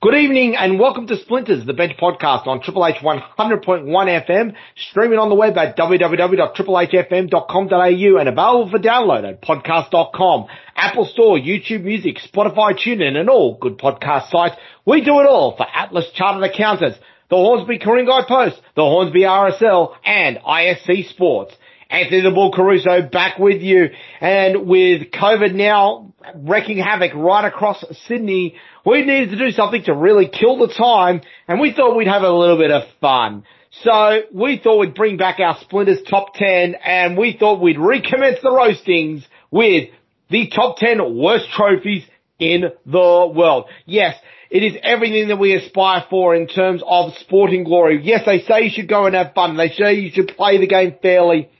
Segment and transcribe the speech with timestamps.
[0.00, 5.18] Good evening and welcome to Splinters, the bench podcast on Triple H 100.1 FM, streaming
[5.18, 12.18] on the web at www.triplehfm.com.au and available for download at podcast.com, Apple Store, YouTube Music,
[12.18, 14.54] Spotify, TuneIn and all good podcast sites.
[14.86, 16.96] We do it all for Atlas Chartered Accountants,
[17.28, 21.56] the Hornsby Ku-ring-gai Post, the Hornsby RSL and ISC Sports.
[21.90, 23.88] Anthony the Bull Caruso back with you
[24.20, 29.94] and with COVID now wreaking havoc right across Sydney, we needed to do something to
[29.94, 33.44] really kill the time and we thought we'd have a little bit of fun.
[33.82, 38.38] So we thought we'd bring back our Splinters top 10 and we thought we'd recommence
[38.42, 39.90] the roastings with
[40.30, 42.04] the top 10 worst trophies
[42.38, 43.66] in the world.
[43.84, 44.14] Yes,
[44.50, 48.00] it is everything that we aspire for in terms of sporting glory.
[48.02, 49.56] Yes, they say you should go and have fun.
[49.56, 51.50] They say you should play the game fairly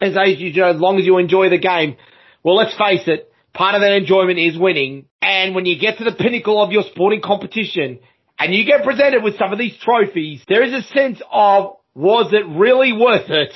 [0.00, 1.96] as long as you enjoy the game.
[2.44, 3.27] Well, let's face it,
[3.58, 5.06] part of that enjoyment is winning.
[5.20, 7.98] And when you get to the pinnacle of your sporting competition
[8.38, 12.32] and you get presented with some of these trophies, there is a sense of, was
[12.32, 13.52] it really worth it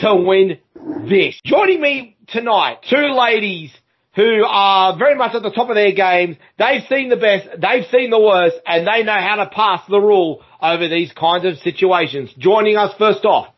[0.00, 0.58] to win
[1.06, 1.38] this?
[1.44, 3.70] Joining me tonight, two ladies
[4.14, 6.38] who are very much at the top of their games.
[6.58, 10.00] They've seen the best, they've seen the worst, and they know how to pass the
[10.00, 12.32] rule over these kinds of situations.
[12.38, 13.48] Joining us first off,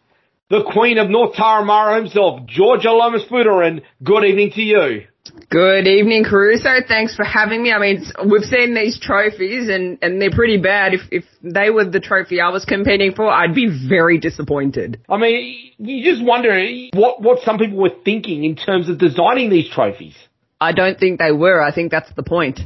[0.51, 5.07] the Queen of North Turramurra himself, Georgia Lomas and good evening to you.
[5.51, 6.81] Good evening, Caruso.
[6.87, 7.73] Thanks for having me.
[7.73, 10.95] I mean, we've seen these trophies and, and they're pretty bad.
[10.95, 15.01] If, if they were the trophy I was competing for, I'd be very disappointed.
[15.09, 16.53] I mean, you just wonder
[16.93, 20.17] what, what some people were thinking in terms of designing these trophies.
[20.61, 21.63] I don't think they were.
[21.63, 22.61] I think that's the point.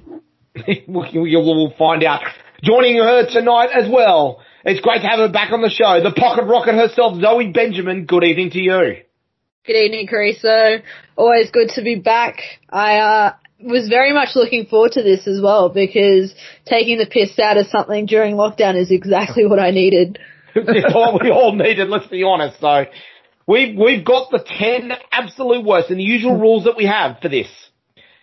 [0.89, 2.23] we'll find out.
[2.63, 6.01] Joining her tonight as well, it's great to have her back on the show.
[6.03, 8.07] The pocket rocket herself, Zoe Benjamin.
[8.07, 9.03] Good evening to you.
[9.64, 10.83] Good evening, Caruso.
[11.14, 12.40] Always good to be back.
[12.68, 16.34] I uh, was very much looking forward to this as well because
[16.64, 20.18] taking the piss out of something during lockdown is exactly what I needed.
[20.56, 21.89] it's what we all needed.
[21.89, 22.58] Let's be honest.
[22.58, 22.86] So
[23.46, 27.29] we've we've got the ten absolute worst and the usual rules that we have for
[27.29, 27.46] this.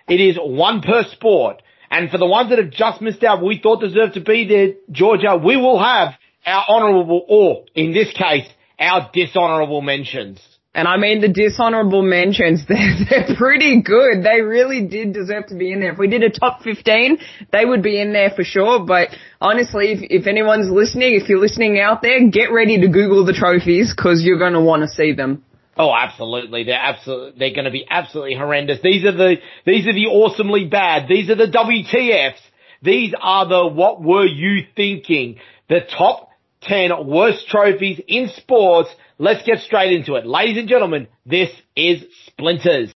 [0.09, 1.61] It is one per sport.
[1.89, 4.73] And for the ones that have just missed out, we thought deserved to be there,
[4.91, 8.45] Georgia, we will have our honourable, or in this case,
[8.77, 10.41] our dishonourable mentions.
[10.79, 14.23] And I mean the dishonourable mentions, they're, they're pretty good.
[14.23, 15.91] They really did deserve to be in there.
[15.91, 17.17] If we did a top 15,
[17.51, 18.85] they would be in there for sure.
[18.85, 19.09] But
[19.41, 23.33] honestly, if, if anyone's listening, if you're listening out there, get ready to Google the
[23.33, 25.43] trophies because you're going to want to see them.
[25.75, 26.63] Oh, absolutely.
[26.63, 28.79] They're absolutely, they're going to be absolutely horrendous.
[28.81, 29.35] These are the,
[29.65, 31.09] these are the awesomely bad.
[31.09, 32.39] These are the WTFs.
[32.81, 35.39] These are the what were you thinking?
[35.67, 36.29] The top
[36.61, 38.89] 10 worst trophies in sports.
[39.21, 40.25] Let's get straight into it.
[40.25, 42.93] Ladies and gentlemen, this is Splinters.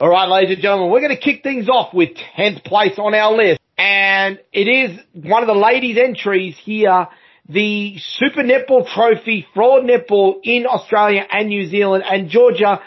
[0.00, 3.14] All right, ladies and gentlemen, we're going to kick things off with 10th place on
[3.14, 3.60] our list.
[3.76, 7.08] And it is one of the ladies' entries here,
[7.50, 12.04] the Super Netball Trophy for netball in Australia and New Zealand.
[12.10, 12.80] And Georgia,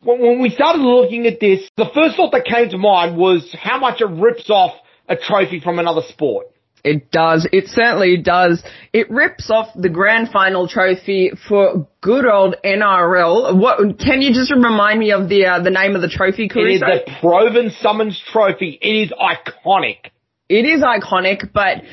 [0.00, 3.78] when we started looking at this, the first thought that came to mind was how
[3.78, 4.72] much it rips off
[5.10, 6.46] a trophy from another sport.
[6.82, 7.46] It does.
[7.52, 8.62] It certainly does.
[8.92, 13.54] It rips off the grand final trophy for good old NRL.
[13.58, 16.48] What can you just remind me of the uh, the name of the trophy?
[16.48, 16.86] Caruso?
[16.86, 18.78] It is the Provan Summons Trophy.
[18.80, 20.10] It is iconic
[20.50, 21.84] it is iconic, but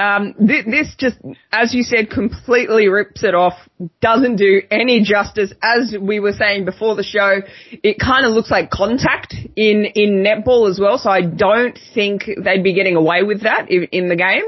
[0.00, 1.18] um, th- this just,
[1.52, 3.52] as you said, completely rips it off.
[4.00, 5.52] Doesn't do any justice.
[5.62, 10.24] As we were saying before the show, it kind of looks like contact in in
[10.24, 10.96] netball as well.
[10.96, 14.44] So I don't think they'd be getting away with that in, in the game.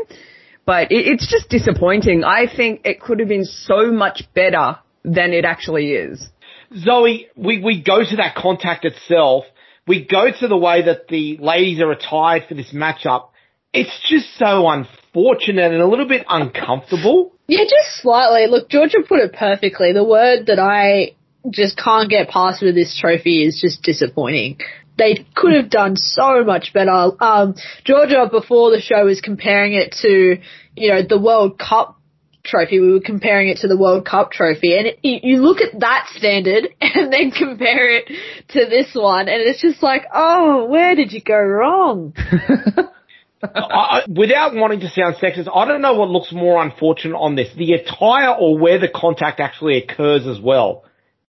[0.65, 2.25] But it, it's just disappointing.
[2.25, 6.27] I think it could have been so much better than it actually is.
[6.75, 9.45] Zoe, we, we go to that contact itself.
[9.87, 13.29] We go to the way that the ladies are attired for this matchup
[13.79, 17.33] it's just so unfortunate and a little bit uncomfortable.
[17.47, 18.47] Yeah, just slightly.
[18.47, 19.93] Look, Georgia put it perfectly.
[19.93, 21.15] The word that I
[21.51, 24.59] just can't get past with this trophy is just disappointing.
[24.99, 26.91] They could have done so much better.
[26.91, 27.55] Um,
[27.85, 30.39] Georgia, before the show, was comparing it to,
[30.77, 31.97] you know, the World Cup
[32.45, 32.81] trophy.
[32.81, 36.09] We were comparing it to the World Cup trophy, and it, you look at that
[36.17, 38.09] standard and then compare it
[38.49, 42.15] to this one, and it's just like, oh, where did you go wrong?
[43.43, 47.49] I, without wanting to sound sexist, I don't know what looks more unfortunate on this,
[47.57, 50.85] the attire or where the contact actually occurs as well.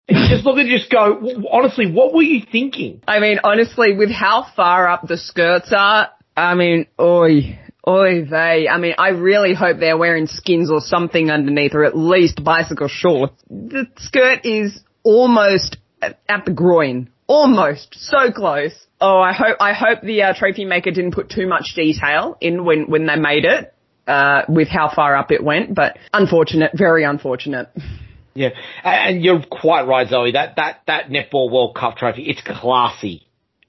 [0.09, 3.01] Just look and just go, honestly, what were you thinking?
[3.07, 8.67] I mean, honestly, with how far up the skirts are, I mean, oi, oi they.
[8.69, 12.89] I mean, I really hope they're wearing skins or something underneath, or at least bicycle
[12.89, 13.41] shorts.
[13.49, 17.11] The skirt is almost at the groin.
[17.27, 17.95] Almost.
[17.95, 18.75] So close.
[19.01, 22.65] Oh, I hope, I hope the uh, trophy maker didn't put too much detail in
[22.65, 23.73] when, when they made it,
[24.07, 27.69] uh, with how far up it went, but unfortunate, very unfortunate.
[28.35, 28.51] Yeah,
[28.85, 30.33] and you're quite right, Zoe.
[30.33, 33.27] That that that netball World Cup trophy, it's classy.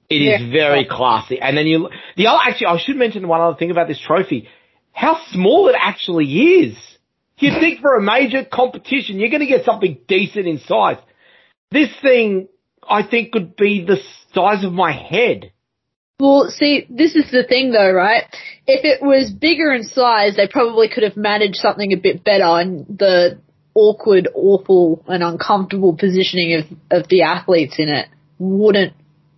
[0.08, 0.40] It yeah.
[0.40, 1.40] is very classy.
[1.40, 4.48] And then you, the other, actually, I should mention one other thing about this trophy.
[4.92, 6.76] How small it actually is.
[7.38, 10.98] You'd think for a major competition, you're going to get something decent in size.
[11.70, 12.46] This thing,
[12.88, 13.98] I think, could be the
[14.34, 15.52] size of my head.
[16.20, 18.24] Well, see, this is the thing though, right?
[18.66, 22.44] If it was bigger in size, they probably could have managed something a bit better
[22.44, 23.40] and the
[23.74, 26.54] awkward, awful, and uncomfortable positioning
[26.90, 28.08] of, of the athletes in it
[28.38, 28.94] wouldn't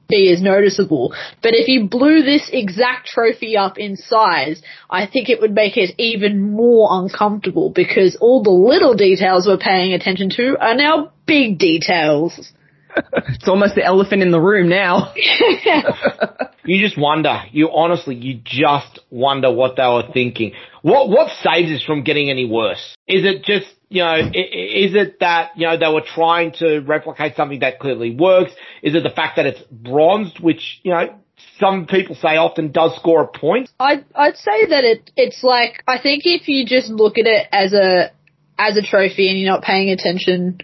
[0.08, 1.14] be as noticeable.
[1.42, 4.60] But if you blew this exact trophy up in size,
[4.90, 9.56] I think it would make it even more uncomfortable because all the little details we're
[9.56, 12.52] paying attention to are now big details.
[13.28, 15.12] it's almost the elephant in the room now.
[16.64, 17.42] you just wonder.
[17.50, 20.52] You honestly, you just wonder what they were thinking.
[20.82, 22.94] What what saves us from getting any worse?
[23.06, 27.36] Is it just you know, is it that, you know, they were trying to replicate
[27.36, 28.50] something that clearly works?
[28.82, 31.14] Is it the fact that it's bronzed, which, you know,
[31.60, 33.70] some people say often does score a point?
[33.78, 37.46] I'd, I'd say that it, it's like, I think if you just look at it
[37.52, 38.10] as a,
[38.58, 40.58] as a trophy and you're not paying attention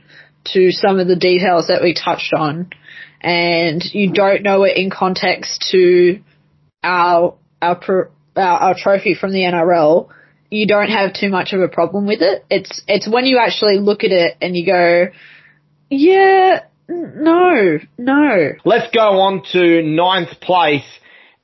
[0.47, 2.71] to some of the details that we touched on
[3.21, 6.21] and you don't know it in context to
[6.83, 10.09] our, our, our, our trophy from the NRL,
[10.51, 12.45] you don't have too much of a problem with it.
[12.51, 15.07] It's it's when you actually look at it and you go,
[15.91, 18.53] yeah, no, no.
[18.65, 20.83] Let's go on to ninth place.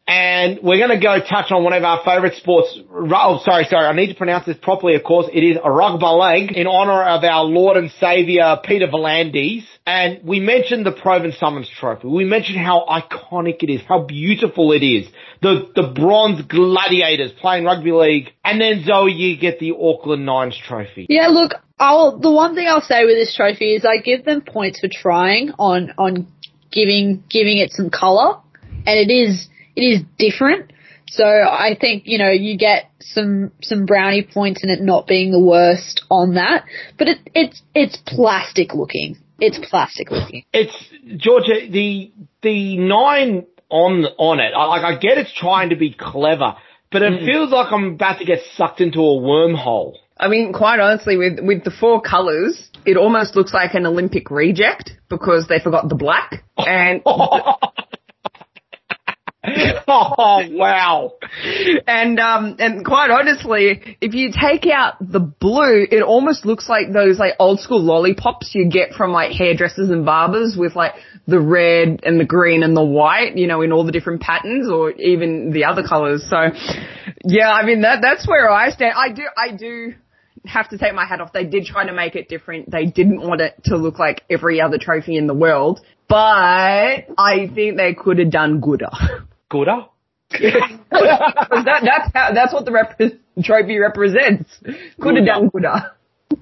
[0.08, 2.78] And we're going to go touch on one of our favourite sports.
[2.88, 3.86] Oh, sorry, sorry.
[3.86, 5.26] I need to pronounce this properly, of course.
[5.32, 9.64] It is a rugby leg in honour of our Lord and Saviour, Peter V'landys.
[9.84, 12.06] And we mentioned the Provan Summons Trophy.
[12.06, 15.08] We mentioned how iconic it is, how beautiful it is.
[15.42, 18.28] The, the bronze gladiators playing rugby league.
[18.44, 21.06] And then Zoe, you get the Auckland Nines Trophy.
[21.08, 24.40] Yeah, look, I'll, the one thing I'll say with this trophy is I give them
[24.40, 26.28] points for trying on, on
[26.70, 28.40] giving, giving it some colour.
[28.86, 30.72] And it is, it is different.
[31.08, 35.30] So I think, you know, you get some, some brownie points in it not being
[35.30, 36.64] the worst on that.
[36.98, 39.18] But it, it's, it's plastic looking.
[39.38, 40.44] It's plastic looking.
[40.52, 40.74] It's,
[41.16, 42.12] Georgia, the,
[42.42, 46.56] the nine on, on it, I, like, I get it's trying to be clever,
[46.90, 47.26] but it mm.
[47.26, 49.94] feels like I'm about to get sucked into a wormhole.
[50.18, 54.30] I mean, quite honestly, with, with the four colours, it almost looks like an Olympic
[54.30, 56.42] reject because they forgot the black.
[56.56, 57.02] And
[59.88, 61.12] oh wow!
[61.86, 66.92] And um, and quite honestly, if you take out the blue, it almost looks like
[66.92, 70.94] those like old school lollipops you get from like hairdressers and barbers with like
[71.26, 74.68] the red and the green and the white, you know, in all the different patterns
[74.70, 76.26] or even the other colors.
[76.28, 76.36] So,
[77.24, 78.94] yeah, I mean that that's where I stand.
[78.96, 79.94] I do I do
[80.44, 81.32] have to take my hat off.
[81.32, 82.70] They did try to make it different.
[82.70, 87.50] They didn't want it to look like every other trophy in the world, but I
[87.54, 88.90] think they could have done gooder.
[89.48, 89.86] Gooder?
[90.30, 92.98] that, that's how, that's what the rep-
[93.44, 94.50] trophy represents.
[95.00, 95.92] Could have done gooder.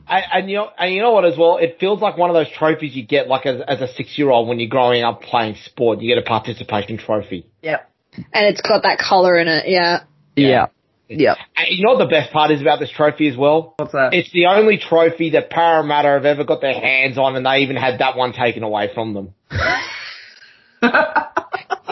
[0.09, 1.59] And, and, you know, and you know what as well?
[1.59, 4.31] It feels like one of those trophies you get like as, as a six year
[4.31, 6.01] old when you're growing up playing sport.
[6.01, 7.47] You get a participation trophy.
[7.63, 7.91] Yep.
[8.33, 9.69] And it's got that color in it.
[9.69, 10.05] Yeah.
[10.37, 10.67] Yeah.
[11.09, 11.35] Yeah.
[11.57, 13.75] And you know what the best part is about this trophy as well?
[13.77, 14.15] What's that?
[14.15, 17.77] It's the only trophy that Parramatta have ever got their hands on and they even
[17.77, 19.35] had that one taken away from them.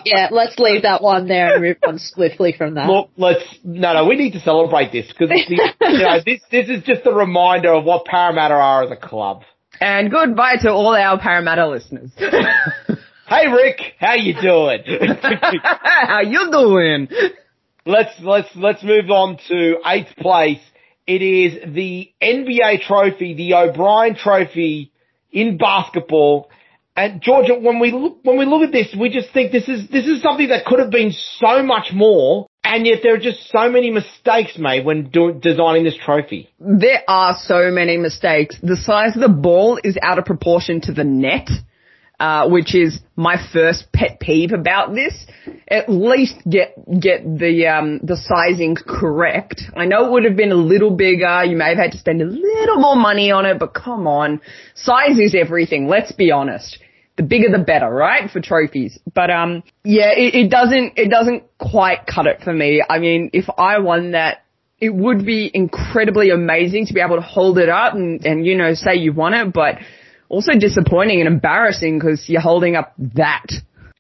[0.05, 2.89] yeah, let's leave that one there and move on swiftly from that.
[2.89, 6.83] Look, let's no, no, we need to celebrate this because you know this this is
[6.85, 9.43] just a reminder of what Parramatta are as a club.
[9.81, 12.11] And goodbye to all our Parramatta listeners.
[12.19, 14.81] hey Rick, how you doing?
[15.63, 17.09] how you doing?
[17.85, 20.61] Let's let's let's move on to eighth place.
[21.07, 24.93] It is the NBA trophy, the O'Brien Trophy
[25.33, 26.49] in basketball.
[26.95, 29.89] And Georgia, when we look, when we look at this, we just think this is,
[29.89, 32.47] this is something that could have been so much more.
[32.65, 36.51] And yet there are just so many mistakes made when do, designing this trophy.
[36.61, 38.57] There are so many mistakes.
[38.63, 41.49] The size of the ball is out of proportion to the net.
[42.23, 45.27] Uh, which is my first pet peeve about this.
[45.67, 49.63] At least get get the um, the sizing correct.
[49.77, 51.43] I know it would have been a little bigger.
[51.43, 54.41] You may have had to spend a little more money on it, but come on,
[54.77, 55.89] size is everything.
[55.89, 56.79] Let's be honest.
[57.17, 58.31] The bigger the better, right?
[58.31, 59.01] For trophies.
[59.13, 62.85] But um, yeah, it, it doesn't it doesn't quite cut it for me.
[62.89, 64.45] I mean, if I won that
[64.79, 68.57] it would be incredibly amazing to be able to hold it up and, and you
[68.57, 69.79] know, say you won it, but
[70.33, 73.47] also disappointing and embarrassing because you're holding up that.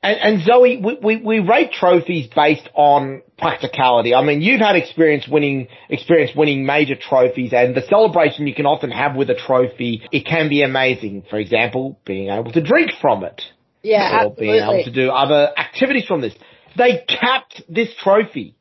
[0.02, 4.14] And, and Zoe, we, we, we, rate trophies based on practicality.
[4.14, 8.66] I mean, you've had experience winning, experience winning major trophies and the celebration you can
[8.66, 11.24] often have with a trophy, it can be amazing.
[11.28, 13.42] For example, being able to drink from it.
[13.82, 14.46] Yeah, or absolutely.
[14.46, 16.34] being able to do other activities from this.
[16.78, 18.56] They capped this trophy.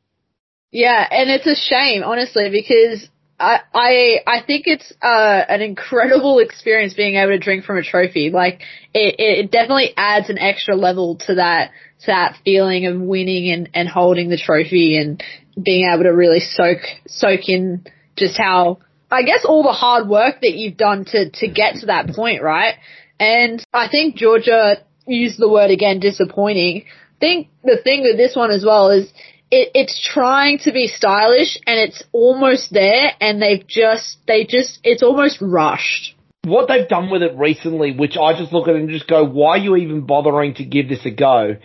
[0.70, 3.08] Yeah, and it's a shame, honestly, because
[3.42, 7.82] I I I think it's uh, an incredible experience being able to drink from a
[7.82, 8.30] trophy.
[8.30, 8.60] Like
[8.94, 13.68] it, it definitely adds an extra level to that to that feeling of winning and,
[13.74, 15.22] and holding the trophy and
[15.60, 17.84] being able to really soak soak in
[18.16, 18.78] just how
[19.10, 22.42] I guess all the hard work that you've done to to get to that point,
[22.42, 22.76] right?
[23.18, 26.84] And I think Georgia used the word again disappointing.
[26.86, 29.12] I think the thing with this one as well is
[29.52, 34.80] it, it's trying to be stylish and it's almost there and they've just, they just,
[34.82, 36.16] it's almost rushed.
[36.44, 39.50] What they've done with it recently, which I just look at and just go, why
[39.50, 41.56] are you even bothering to give this a go?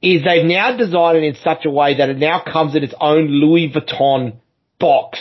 [0.00, 2.94] Is they've now designed it in such a way that it now comes in its
[3.00, 4.36] own Louis Vuitton
[4.78, 5.18] box.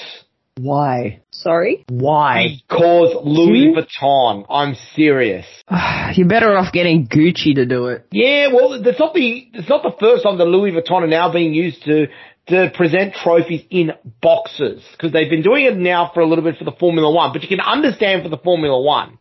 [0.61, 1.21] Why?
[1.31, 1.85] Sorry?
[1.89, 2.57] Why?
[2.67, 3.79] Because Louis hmm?
[3.79, 4.45] Vuitton.
[4.49, 5.45] I'm serious.
[6.13, 8.05] You're better off getting Gucci to do it.
[8.11, 11.31] Yeah, well, it's not the it's not the first time the Louis Vuitton are now
[11.31, 12.07] being used to
[12.47, 13.91] to present trophies in
[14.21, 17.33] boxes because they've been doing it now for a little bit for the Formula One,
[17.33, 19.17] but you can understand for the Formula One.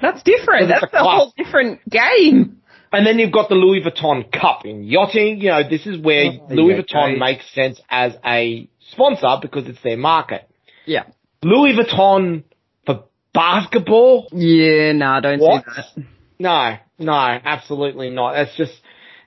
[0.00, 0.68] That's different.
[0.68, 2.58] That's a a whole different game.
[2.94, 5.40] And then you've got the Louis Vuitton Cup in yachting.
[5.40, 7.18] You know, this is where Oh, Louis yeah, Vuitton okay.
[7.18, 10.46] makes sense as a sponsor because it's their market.
[10.86, 11.04] Yeah.
[11.42, 12.44] Louis Vuitton
[12.86, 14.28] for basketball?
[14.32, 15.64] Yeah, no, nah, don't What?
[15.64, 16.04] say that.
[16.38, 18.34] No, no, absolutely not.
[18.34, 18.72] That's just,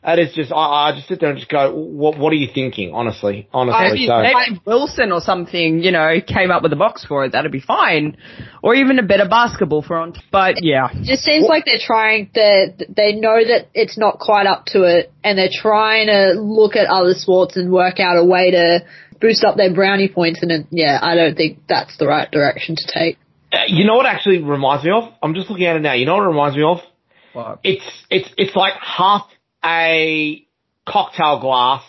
[0.03, 2.49] that is just, I, I just sit there and just go, what, what are you
[2.53, 2.93] thinking?
[2.93, 4.05] Honestly, honestly.
[4.05, 7.31] Maybe, so, maybe Wilson or something, you know, came up with a box for it.
[7.31, 8.17] That'd be fine.
[8.61, 10.19] Or even a better basketball front.
[10.31, 10.89] But yeah.
[10.93, 14.83] It just seems like they're trying to, they know that it's not quite up to
[14.83, 18.85] it and they're trying to look at other sports and work out a way to
[19.25, 22.75] boost up their brownie points and it, yeah, I don't think that's the right direction
[22.75, 23.17] to take.
[23.51, 25.11] Uh, you know what actually reminds me of?
[25.23, 25.93] I'm just looking at it now.
[25.93, 26.79] You know what it reminds me of?
[27.63, 29.27] It's, it's, it's like half
[29.63, 30.45] a
[30.87, 31.83] cocktail glass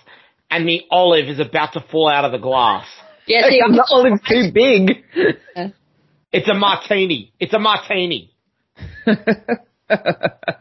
[0.51, 2.87] and the olive is about to fall out of the glass.
[3.27, 5.05] Yeah, see, I'm the olive's too big.
[6.33, 7.33] It's a martini.
[7.39, 8.33] It's a martini.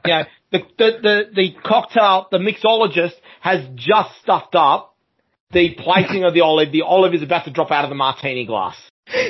[0.05, 4.94] Yeah, the, the, the, the cocktail, the mixologist has just stuffed up
[5.55, 6.71] the placing of the olive.
[6.71, 8.75] The olive is about to drop out of the martini glass.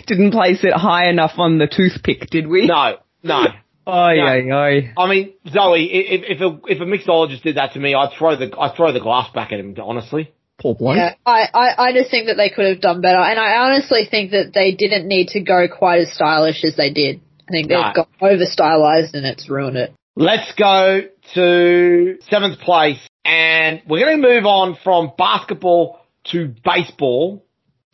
[0.08, 2.66] Didn't place it high enough on the toothpick, did we?
[2.66, 3.46] No, no.
[3.88, 4.94] Oh, yeah, yeah.
[4.98, 8.36] I mean, Zoe, if, if a, if a mixologist did that to me, I'd throw
[8.36, 10.34] the, I'd throw the glass back at him, honestly.
[10.60, 10.96] Poor bloke.
[10.96, 14.08] Yeah, I, I, I just think that they could have done better, and I honestly
[14.10, 17.22] think that they didn't need to go quite as stylish as they did.
[17.48, 17.92] I think they've No.
[17.94, 19.94] got over stylized and it's ruined it.
[20.16, 21.02] Let's go
[21.36, 26.00] to seventh place, and we're going to move on from basketball
[26.32, 27.46] to baseball.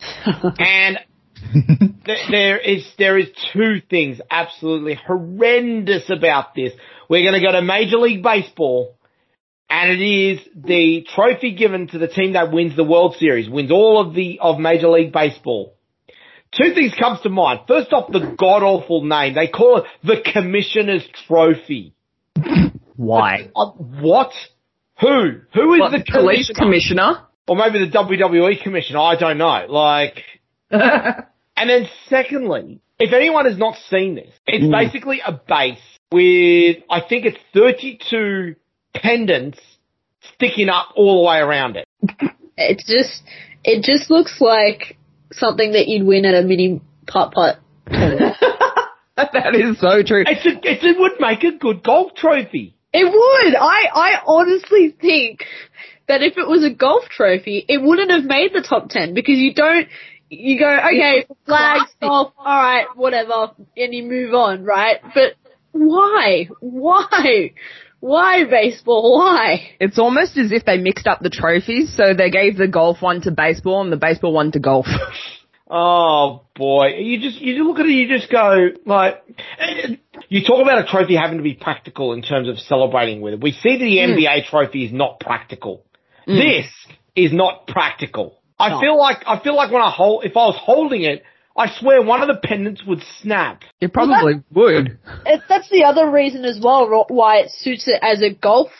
[0.58, 0.98] and
[2.04, 6.72] th- there is there is two things absolutely horrendous about this.
[7.08, 8.96] We're going to go to Major League Baseball,
[9.68, 13.70] and it is the trophy given to the team that wins the World Series, wins
[13.70, 15.74] all of the of Major League Baseball.
[16.52, 17.60] Two things comes to mind.
[17.66, 19.34] First off, the god awful name.
[19.34, 21.94] They call it the Commissioner's Trophy.
[22.96, 23.50] Why?
[23.56, 24.32] Uh, what?
[25.00, 25.40] Who?
[25.54, 27.26] Who is What, the the police commissioner?
[27.46, 27.66] Commissioner?
[27.66, 28.98] Or maybe the WWE commissioner.
[29.00, 29.66] I don't know.
[29.68, 30.22] Like,
[30.70, 34.70] and then secondly, if anyone has not seen this, it's mm.
[34.70, 35.78] basically a base
[36.10, 38.56] with, I think it's 32
[38.94, 39.58] pendants
[40.34, 41.88] sticking up all the way around it.
[42.54, 43.22] It's just,
[43.64, 44.98] it just looks like
[45.32, 47.56] something that you'd win at a mini putt putt.
[47.86, 50.22] that is so true.
[50.26, 52.76] It's a, it's, it would make a good golf trophy.
[52.92, 53.56] It would.
[53.56, 55.44] I, I honestly think
[56.08, 59.36] that if it was a golf trophy, it wouldn't have made the top ten because
[59.36, 59.88] you don't.
[60.28, 64.96] You go okay, flags, golf, all right, whatever, and you move on, right?
[65.14, 65.34] But
[65.72, 66.48] why?
[66.60, 67.52] Why?
[68.00, 69.18] Why baseball?
[69.18, 69.74] Why?
[69.78, 73.20] It's almost as if they mixed up the trophies, so they gave the golf one
[73.22, 74.86] to baseball and the baseball one to golf.
[75.74, 79.24] Oh boy, you just you look at it, you just go like,
[80.28, 83.40] you talk about a trophy having to be practical in terms of celebrating with it.
[83.40, 84.18] We see that the Mm.
[84.18, 85.86] NBA trophy is not practical.
[86.26, 86.36] Mm.
[86.38, 86.66] This
[87.16, 88.38] is not practical.
[88.58, 88.80] I No.
[88.80, 91.22] feel like I feel like when I hold, if I was holding it,
[91.56, 93.62] I swear one of the pendants would snap.
[93.80, 94.98] It probably would.
[95.26, 98.70] it, that's the other reason as well why it suits it as a golf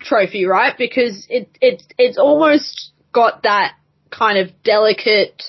[0.00, 0.76] trophy, right?
[0.76, 3.72] Because it it it's almost got that
[4.10, 5.42] kind of delicate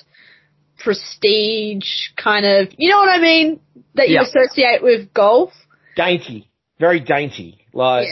[0.79, 3.59] prestige kind of, you know what I mean,
[3.95, 4.21] that you Yeah.
[4.23, 5.51] associate with golf.
[5.95, 6.49] Dainty,
[6.79, 7.65] very dainty.
[7.73, 8.07] Like,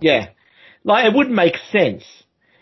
[0.00, 0.28] yeah,
[0.84, 2.04] like it wouldn't make sense.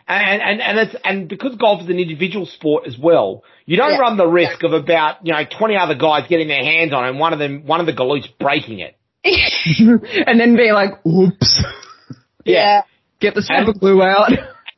[0.09, 3.93] And, and, and it's, and because golf is an individual sport as well, you don't
[3.93, 3.99] Yeah.
[3.99, 7.11] run the risk of about, you know, 20 other guys getting their hands on it
[7.11, 8.97] and one of them, one of the galoots breaking it.
[9.25, 11.63] and then being like, oops.
[12.45, 12.83] yeah.
[13.21, 14.31] Get the super glue out.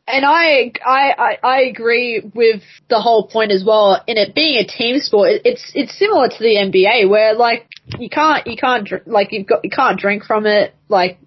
[0.09, 4.03] And I, I, I, I agree with the whole point as well.
[4.09, 7.69] In it being a team sport, it's it's similar to the NBA where like
[7.99, 10.75] you can't you can't dr- like you've got you can't drink from it.
[10.89, 11.19] Like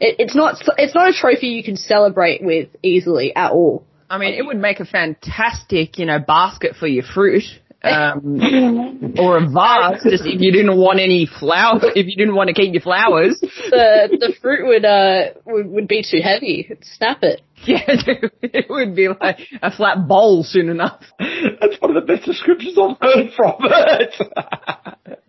[0.00, 3.84] it, it's not it's not a trophy you can celebrate with easily at all.
[4.10, 7.44] I mean, it would make a fantastic, you know, basket for your fruit.
[7.80, 8.40] Um,
[9.20, 12.54] or a vase, just if you didn't want any flowers, if you didn't want to
[12.54, 13.38] keep your flowers.
[13.40, 16.66] The the fruit would uh would, would be too heavy.
[16.68, 17.40] It'd snap it.
[17.64, 17.82] Yeah,
[18.42, 21.04] it would be like a flat bowl soon enough.
[21.20, 24.14] That's one of the best descriptions I've heard from it.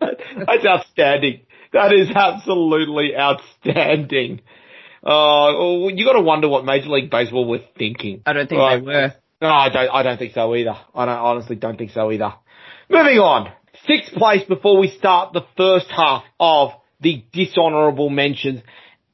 [0.00, 1.42] That's outstanding.
[1.72, 4.40] That is absolutely outstanding.
[5.04, 8.22] Uh, you got to wonder what Major League Baseball were thinking.
[8.26, 8.76] I don't think Right.
[8.80, 9.14] they were.
[9.40, 9.88] No, I don't.
[9.88, 10.76] I don't think so either.
[10.94, 12.34] I don't, honestly don't think so either.
[12.90, 13.50] Moving on.
[13.86, 18.60] Sixth place before we start the first half of the dishonourable mentions,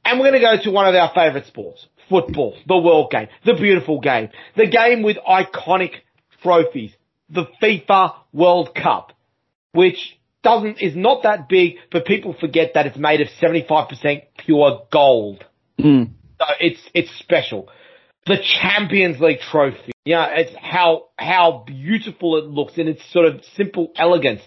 [0.03, 3.29] and we're going to go to one of our favourite sports: football, the world game,
[3.45, 5.91] the beautiful game, the game with iconic
[6.43, 6.91] trophies,
[7.29, 9.13] the FIFA World Cup,
[9.71, 13.87] which doesn't is not that big, but people forget that it's made of seventy five
[13.87, 15.45] percent pure gold.
[15.79, 16.09] Mm.
[16.39, 17.69] So it's it's special.
[18.25, 19.91] The Champions League trophy.
[20.05, 24.41] Yeah, it's how how beautiful it looks in its sort of simple elegance.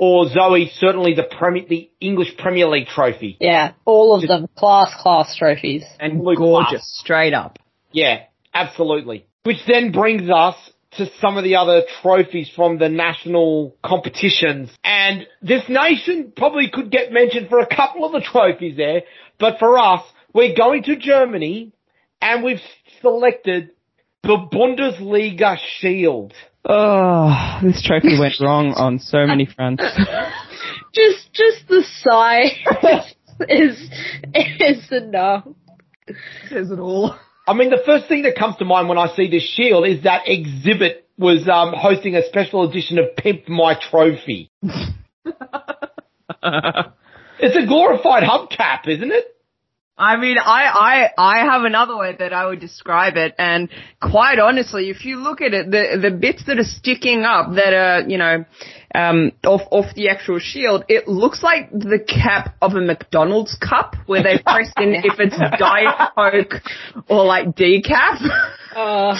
[0.00, 3.36] Or Zoe, certainly the Premier, the English Premier League trophy.
[3.40, 5.84] Yeah, all of them class class trophies.
[5.98, 7.02] And Look, gorgeous, wow.
[7.02, 7.58] straight up.
[7.90, 9.26] Yeah, absolutely.
[9.42, 10.54] Which then brings us
[10.92, 14.70] to some of the other trophies from the national competitions.
[14.84, 19.02] And this nation probably could get mentioned for a couple of the trophies there,
[19.38, 21.72] but for us, we're going to Germany
[22.20, 22.60] and we've
[23.00, 23.70] selected
[24.22, 26.32] the Bundesliga Shield.
[26.64, 29.82] Oh, this trophy went wrong on so many fronts.
[30.94, 32.50] Just just the sigh
[33.48, 33.90] is
[34.34, 35.46] is enough.
[36.48, 37.14] Says it all.
[37.46, 40.04] I mean, the first thing that comes to mind when I see this shield is
[40.04, 44.50] that Xzibit was um, hosting a special edition of Pimp My Trophy.
[47.40, 49.36] It's a glorified hubcap, isn't it?
[49.98, 53.68] I mean, I, I, I have another way that I would describe it, and
[54.00, 57.74] quite honestly, if you look at it, the, the bits that are sticking up that
[57.74, 58.44] are, you know,
[58.94, 63.96] um, off, off the actual shield, it looks like the cap of a McDonald's cup
[64.06, 66.62] where they press in if it's Diet Coke
[67.08, 68.22] or like decaf.
[68.76, 69.16] Uh,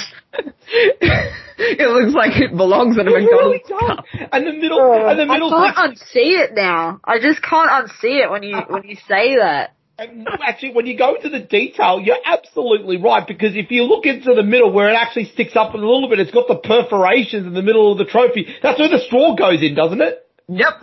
[1.59, 4.05] it looks like it belongs in a It really McDonald's cup.
[4.31, 5.53] And the middle, and the middle.
[5.53, 7.01] I can't unsee it now.
[7.03, 9.73] I just can't unsee it when you when you say that.
[9.99, 14.07] And actually, when you go into the detail, you're absolutely right because if you look
[14.07, 17.47] into the middle where it actually sticks up a little bit, it's got the perforations
[17.47, 18.47] in the middle of the trophy.
[18.63, 20.27] That's where the straw goes in, doesn't it?
[20.49, 20.83] Yep.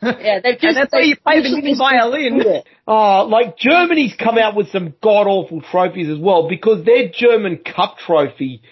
[0.00, 2.38] Yeah, they've just and that's where they've you play the usually violin.
[2.38, 2.64] put it.
[2.86, 7.56] Oh, like Germany's come out with some god awful trophies as well because their German
[7.58, 8.62] Cup trophy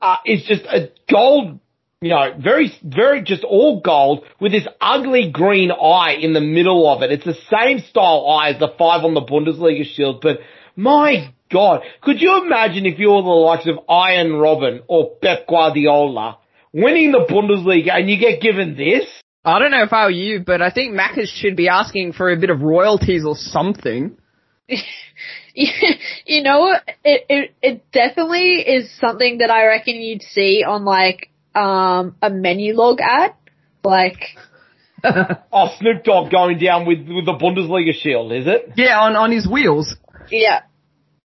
[0.00, 1.58] uh, is just a gold,
[2.06, 6.88] you know, very, very just all gold with this ugly green eye in the middle
[6.88, 7.10] of it.
[7.10, 10.38] It's the same style eye as the five on the Bundesliga shield, but
[10.76, 15.48] my God, could you imagine if you were the likes of Arjen Robben or Pep
[15.48, 16.38] Guardiola
[16.72, 19.04] winning the Bundesliga and you get given this?
[19.44, 22.30] I don't know if I were you, but I think Macca's should be asking for
[22.30, 24.16] a bit of royalties or something.
[25.54, 26.72] you know?
[27.04, 32.30] It, it it definitely is something that I reckon you'd see on like um a
[32.30, 33.32] Menulog ad.
[33.82, 34.20] Like
[35.04, 38.72] Oh, Snoop Dogg going down with, with the Bundesliga shield, is it?
[38.76, 39.94] Yeah, on, on his wheels.
[40.30, 40.62] yeah.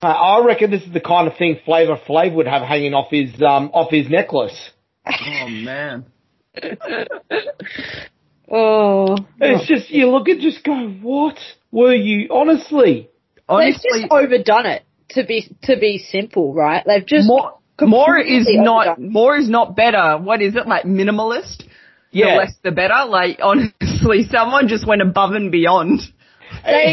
[0.02, 3.10] Uh, I reckon this is the kind of thing Flavor Flav would have hanging off
[3.10, 4.70] his um off his necklace.
[5.06, 6.06] Oh man.
[8.50, 9.16] Oh.
[9.40, 11.38] It's just you look at just go, what
[11.72, 13.08] were you honestly?
[13.36, 16.84] They've Honestly, just overdone it to be to be simple, right?
[16.86, 19.12] They've just more more is not overdone.
[19.12, 20.18] more is not better.
[20.18, 21.64] What is it like minimalist?
[22.12, 23.04] The less the better.
[23.08, 26.00] Like honestly, someone just went above and beyond.
[26.64, 26.92] They,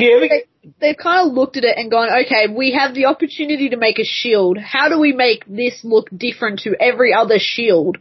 [0.59, 3.77] they, they've kind of looked at it and gone, okay, we have the opportunity to
[3.77, 4.57] make a shield.
[4.57, 7.97] How do we make this look different to every other shield?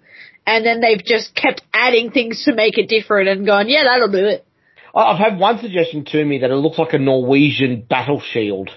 [0.47, 4.11] And then they've just kept adding things to make it different and gone, yeah, that'll
[4.11, 4.47] do it.
[4.95, 8.71] I- I've had one suggestion to me that it looks like a Norwegian battle shield.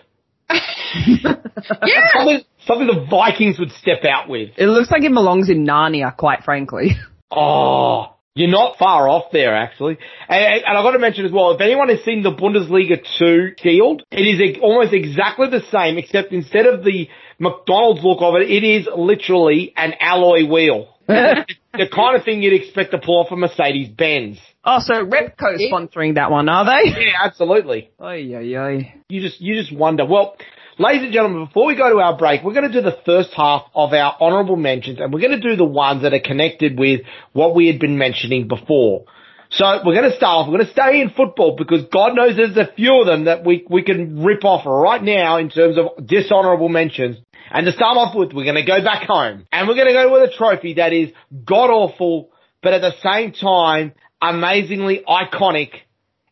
[0.93, 2.01] Yeah.
[2.13, 4.49] Something, something the Vikings would step out with.
[4.58, 6.91] It looks like it belongs in Narnia, quite frankly.
[7.36, 9.97] Oh, you're not far off there, actually.
[10.29, 13.56] And, and I've got to mention as well, if anyone has seen the Bundesliga 2
[13.58, 17.08] shield, it is e- almost exactly the same, except instead of the
[17.39, 20.89] McDonald's look of it, it is literally an alloy wheel.
[21.08, 24.39] the kind of thing you'd expect to pull off a Mercedes Benz.
[24.63, 26.89] Oh, so Repco sponsoring that one, are they?
[26.91, 27.89] Yeah, absolutely.
[27.99, 28.79] Oh, yeah, yeah.
[29.10, 30.06] You just, you just wonder.
[30.06, 30.38] Well,
[30.78, 33.34] ladies and gentlemen, before we go to our break, we're going to do the first
[33.34, 36.78] half of our honourable mentions, and we're going to do the ones that are connected
[36.78, 39.06] with what we had been mentioning before.
[39.52, 40.48] So we're going to start off.
[40.48, 43.46] We're going to stay in football because God knows there's a few of them that
[43.46, 47.18] we we can rip off right now in terms of dishonourable mentions.
[47.52, 49.94] And to start off with, we're going to go back home, and we're going to
[49.94, 51.12] go with a trophy that is
[51.46, 52.32] god awful,
[52.64, 55.70] but at the same time amazingly iconic.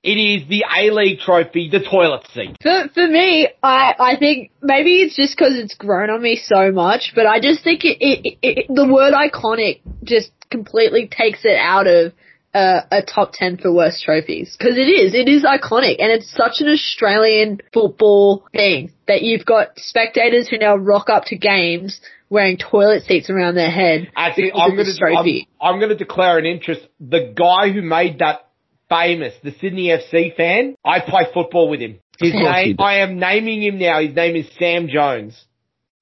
[0.03, 2.57] It is the A-League trophy, the toilet seat.
[2.61, 6.71] For, for me, I, I think maybe it's just because it's grown on me so
[6.71, 11.55] much, but I just think it, it, it, the word iconic just completely takes it
[11.55, 12.13] out of
[12.55, 14.55] uh, a top 10 for worst trophies.
[14.57, 19.45] Because it is, it is iconic, and it's such an Australian football thing that you've
[19.45, 24.09] got spectators who now rock up to games wearing toilet seats around their head.
[24.15, 25.47] Because I'm gonna, trophy.
[25.61, 26.81] I'm, I'm going to declare an interest.
[26.99, 28.50] The guy who made that
[28.91, 31.99] famous, the Sydney FC fan, I play football with him.
[32.19, 32.75] His name.
[32.77, 34.01] I am naming him now.
[34.01, 35.43] His name is Sam Jones.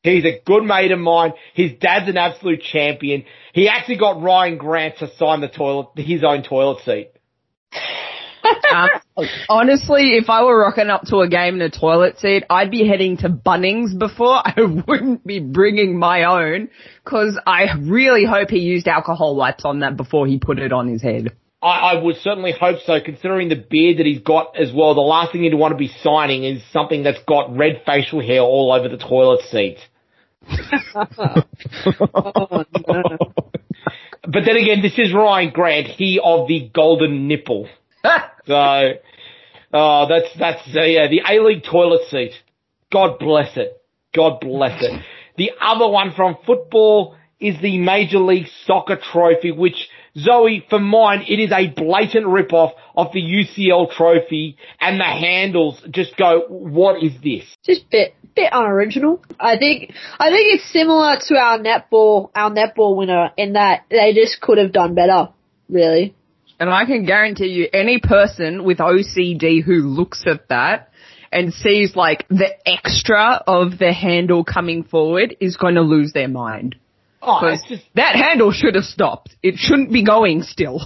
[0.01, 1.33] He's a good mate of mine.
[1.53, 3.25] His dad's an absolute champion.
[3.53, 7.11] He actually got Rhyan Grant to sign the toilet, his own toilet seat.
[8.71, 8.89] Um,
[9.49, 12.87] honestly, if I were rocking up to a game in a toilet seat, I'd be
[12.87, 14.35] heading to Bunnings before.
[14.45, 16.69] I wouldn't be bringing my own
[17.03, 20.87] because I really hope he used alcohol wipes on that before he put it on
[20.87, 21.35] his head.
[21.61, 24.93] I, I would certainly hope so, considering the beard that he's got as well.
[24.95, 28.41] The last thing you'd want to be signing is something that's got red facial hair
[28.41, 29.77] all over the toilet seat.
[30.95, 33.33] Oh, no.
[34.31, 37.67] But then again, this is Rhyan Grant, he of the golden nipple.
[38.47, 38.93] So,
[39.73, 42.31] oh, that's, that's, uh, yeah, the A-League toilet seat.
[42.91, 43.79] God bless it.
[44.15, 45.03] God bless it.
[45.37, 49.87] The other one from football is the Major League Soccer trophy, which,
[50.23, 55.81] Zoe, for mine, it is a blatant rip-off of the UCL trophy, and the handles
[55.91, 57.45] just go, what is this?
[57.65, 59.21] just bit bit unoriginal.
[59.39, 64.13] I think I think it's similar to our netball our netball winner in that they
[64.13, 65.29] just could have done better.
[65.69, 66.15] Really.
[66.59, 70.91] And I can guarantee you any person with OCD who looks at that
[71.31, 76.27] and sees like the extra of the handle coming forward is going to lose their
[76.27, 76.75] mind.
[77.21, 79.35] Oh, it's just, that handle should have stopped.
[79.43, 80.81] It shouldn't be going still.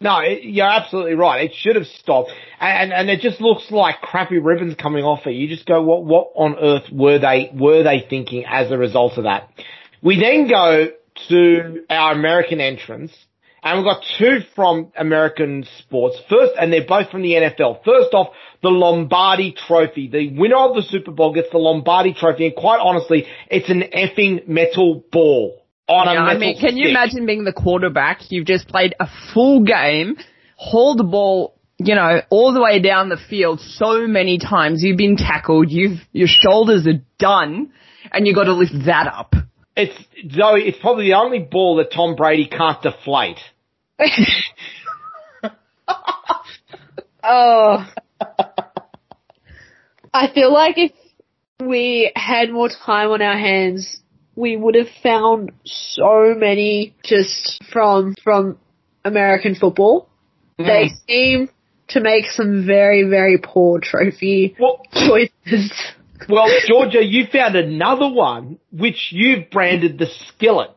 [0.00, 1.50] No, it, you're absolutely right.
[1.50, 5.32] It should have stopped, and, and it just looks like crappy ribbons coming off it.
[5.32, 9.16] You just go, what what on earth were they were they thinking as a result
[9.18, 9.48] of that?
[10.02, 10.88] We then go
[11.28, 13.14] to our American entrants,
[13.62, 16.18] and we've got two from American sports.
[16.28, 17.84] First, and they're both from the NFL.
[17.84, 20.08] First off, the Lombardi Trophy.
[20.08, 23.84] The winner of the Super Bowl gets the Lombardi Trophy, and quite honestly, it's an
[23.96, 28.30] effing metal ball on Yeah, metal I mean, can you imagine being the quarterback?
[28.30, 30.16] You've just played a full game,
[30.56, 34.82] hauled the ball, you know, all the way down the field so many times.
[34.82, 35.70] You've been tackled.
[35.70, 37.72] You've your shoulders are done,
[38.12, 39.34] and you got to lift that up.
[39.76, 39.96] It's
[40.32, 40.62] Zoe.
[40.62, 43.40] It's probably the only ball that Tom Brady can't deflate.
[47.24, 47.90] Oh.
[50.12, 50.92] I feel like if
[51.58, 54.00] we had more time on our hands,
[54.36, 58.58] we would have found so many just from from
[59.04, 60.08] American football.
[60.58, 61.50] They seem
[61.88, 65.72] to make some very very poor trophy Well, choices.
[66.28, 70.70] well, Georgia, you found another one which you've branded the skillet.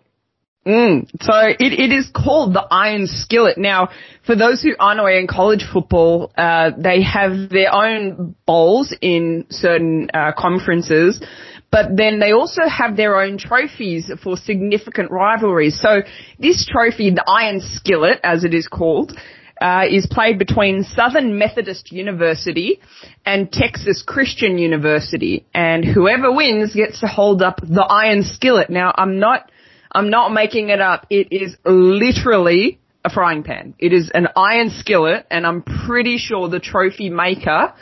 [0.67, 1.07] Mm.
[1.21, 3.57] So it, it is called the Iron Skillet.
[3.57, 3.87] Now,
[4.25, 9.45] for those who aren't aware, in college football, uh, they have their own bowls in
[9.49, 11.23] certain uh, conferences,
[11.71, 15.79] but then they also have their own trophies for significant rivalries.
[15.79, 16.01] So
[16.39, 19.17] this trophy, the Iron Skillet, as it is called,
[19.61, 22.79] uh, is played between Southern Methodist University
[23.25, 28.69] and Texas Christian University, and whoever wins gets to hold up the Iron Skillet.
[28.69, 29.51] Now, I'm not.
[29.89, 31.07] I'm not making it up.
[31.09, 33.73] It is literally a frying pan.
[33.79, 37.73] It is an iron skillet, and I'm pretty sure the trophy maker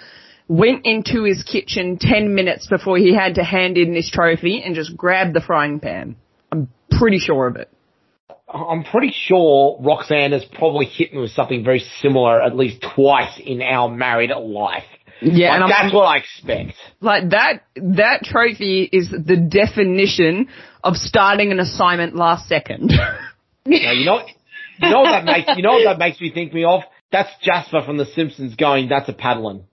[0.48, 4.76] went into his kitchen 10 minutes before he had to hand in this trophy and
[4.76, 6.16] just grabbed the frying pan.
[6.52, 7.70] I'm pretty sure of it.
[8.48, 13.40] I'm pretty sure Roxanne has probably hit me with something very similar at least twice
[13.44, 14.84] in our married life.
[15.22, 16.74] Yeah, Like, and I'm that's what I expect.
[17.02, 20.50] like that that trophy is the definition
[20.84, 22.92] of starting an assignment last second.
[23.68, 24.20] Now, you know,
[24.80, 26.82] you know what that makes you know what that makes me think me of?
[27.12, 29.64] That's Jasper from The Simpsons going, "That's a paddling."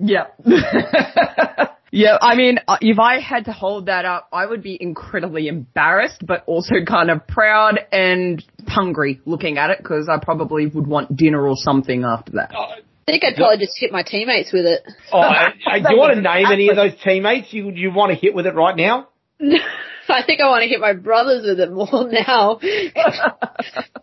[0.00, 0.26] Yeah.
[1.90, 5.48] yeah, I mean, uh, if I had to hold that up, I would be incredibly
[5.48, 10.86] embarrassed, but also kind of proud and hungry looking at it because I probably would
[10.86, 12.52] want dinner or something after that.
[12.54, 14.82] I think I'd probably just hit my teammates with it.
[15.12, 18.12] Oh, I, I, do you want to name any of those teammates you you want
[18.12, 19.08] to hit with it right now?
[20.14, 22.58] I think I want to hit my brothers with it more now.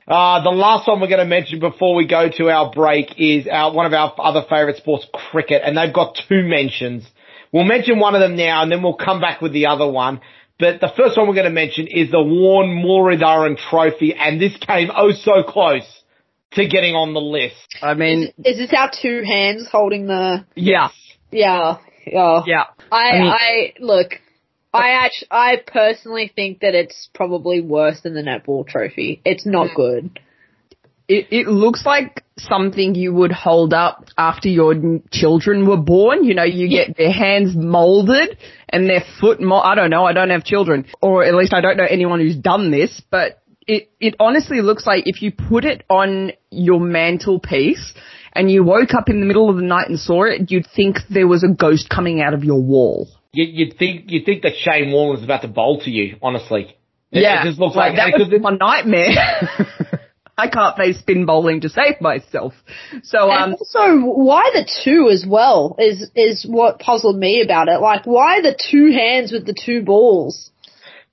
[0.08, 3.48] Uh, the last one we're going to mention before we go to our break is
[3.52, 7.06] our, one of our other favourite sports, cricket, and they've got two mentions.
[7.52, 10.22] We'll mention one of them now, and then we'll come back with the other one.
[10.60, 14.58] But the first one we're going to mention is the Warne Muralitharan Trophy, and this
[14.58, 15.84] came oh so close
[16.54, 17.56] to getting on the list.
[17.82, 20.46] I mean, Is this our two hands holding the?
[20.56, 20.90] yeah,
[21.32, 22.42] Yeah, yeah.
[22.48, 22.64] yeah.
[22.92, 24.12] I, I mean- I look.
[24.78, 29.22] I actually, I personally think that it's probably worse than the netball trophy.
[29.26, 29.76] It's not mm.
[29.76, 30.20] good.
[31.08, 34.76] It, it looks like something you would hold up after your
[35.10, 36.26] children were born.
[36.26, 38.38] You know, you get their hands molded
[38.68, 40.86] and their foot mo- I don't know, I don't have children.
[41.02, 44.86] Or at least I don't know anyone who's done this, but it, it honestly looks
[44.86, 47.94] like if you put it on your mantelpiece
[48.34, 50.98] and you woke up in the middle of the night and saw it, you'd think
[51.10, 53.08] there was a ghost coming out of your wall.
[53.34, 56.18] You, you'd think you'd think that Shane Warne was about to bowl to you.
[56.22, 56.76] Honestly,
[57.12, 59.10] It- yeah, it just looks like, that because was my nightmare.
[60.40, 62.54] I can't face spin bowling to save myself.
[63.02, 67.70] So, um, and also, why the two as well is is what puzzled me about
[67.70, 67.82] it.
[67.82, 70.52] Like, why the two hands with the two balls?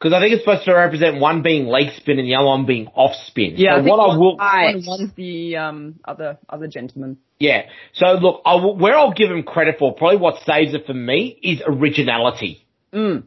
[0.05, 2.67] Because I think it's supposed to represent one being leg spin and the other one
[2.67, 3.55] being off spin.
[3.57, 4.75] Yeah, I So think what I will, Right.
[4.77, 7.17] One- one's the um, other other gentleman.
[7.38, 7.62] yeah.
[7.95, 10.93] So look, I will, where I'll give him credit for, probably what saves it for
[10.93, 12.67] me is originality.
[12.93, 13.23] Mm.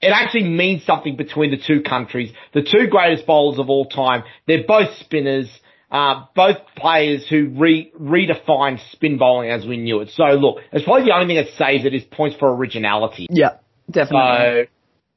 [0.00, 4.24] It actually means something between the two countries, the two greatest bowlers of all time.
[4.46, 5.48] They're both spinners,
[5.90, 10.08] uh, both players who re- redefined spin bowling as we knew it.
[10.14, 13.26] So look, it's probably the only thing that saves it is points for originality.
[13.30, 13.58] Yeah,
[13.90, 14.64] definitely.
[14.64, 14.64] So,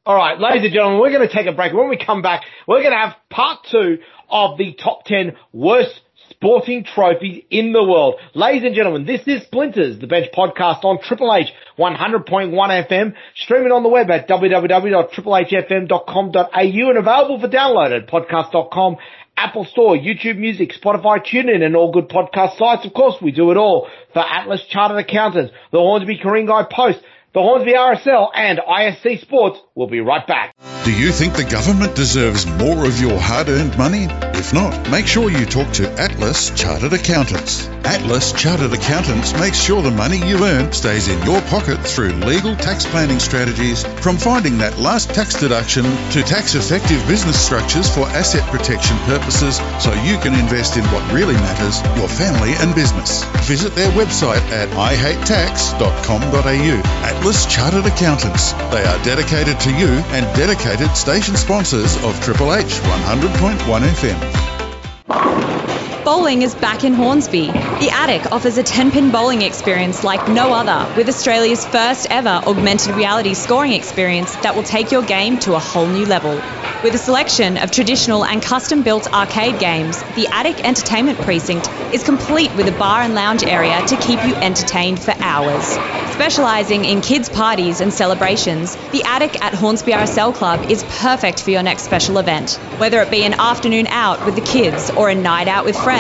[0.05, 1.73] all right, ladies and gentlemen, we're going to take a break.
[1.73, 3.97] When we come back, we're going to have part two
[4.29, 8.19] of the top 10 worst sporting trophies in the world.
[8.35, 13.71] Ladies and gentlemen, this is Splinters, the Bench podcast on Triple H 100.1 FM, streaming
[13.71, 18.97] on the web at www.triplehfm.com.au and available for download at podcast.com,
[19.35, 22.85] Apple Store, YouTube Music, Spotify, TuneIn, and all good podcast sites.
[22.85, 26.99] Of course, we do it all for Atlas Chartered Accountants, the Hornsby Ku-ring-gai Post,
[27.35, 29.59] the Hornsby RSL, and ISC Sports.
[29.75, 30.55] We'll be right back.
[30.85, 34.07] Do you think the government deserves more of your hard earned money?
[34.39, 37.67] If not, make sure you talk to Atlas Chartered Accountants.
[37.83, 42.55] Atlas Chartered Accountants makes sure the money you earn stays in your pocket through legal
[42.55, 48.07] tax planning strategies, from finding that last tax deduction to tax effective business structures for
[48.15, 53.25] asset protection purposes so you can invest in what really matters your family and business.
[53.45, 56.81] Visit their website at ihatetax.com.au.
[57.03, 58.51] Atlas Chartered Accountants.
[58.51, 65.84] They are dedicated to you and dedicated station sponsors of Triple H 100.1 FM.
[66.05, 67.47] Bowling is back in Hornsby.
[67.47, 72.41] The Attic offers a 10 pin bowling experience like no other, with Australia's first ever
[72.45, 76.39] augmented reality scoring experience that will take your game to a whole new level.
[76.83, 82.03] With a selection of traditional and custom built arcade games, the Attic Entertainment Precinct is
[82.03, 85.79] complete with a bar and lounge area to keep you entertained for hours.
[86.13, 91.49] Specialising in kids' parties and celebrations, the Attic at Hornsby RSL Club is perfect for
[91.49, 92.51] your next special event.
[92.77, 95.94] Whether it be an afternoon out with the kids or a night out with friends,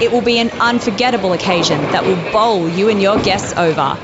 [0.00, 3.98] it will be an unforgettable occasion that will bowl you and your guests over.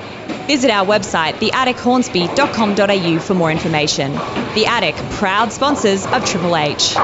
[0.49, 4.13] Visit our website, theattichornsby.com.au for more information.
[4.55, 6.97] The Attic, proud sponsors of Triple H.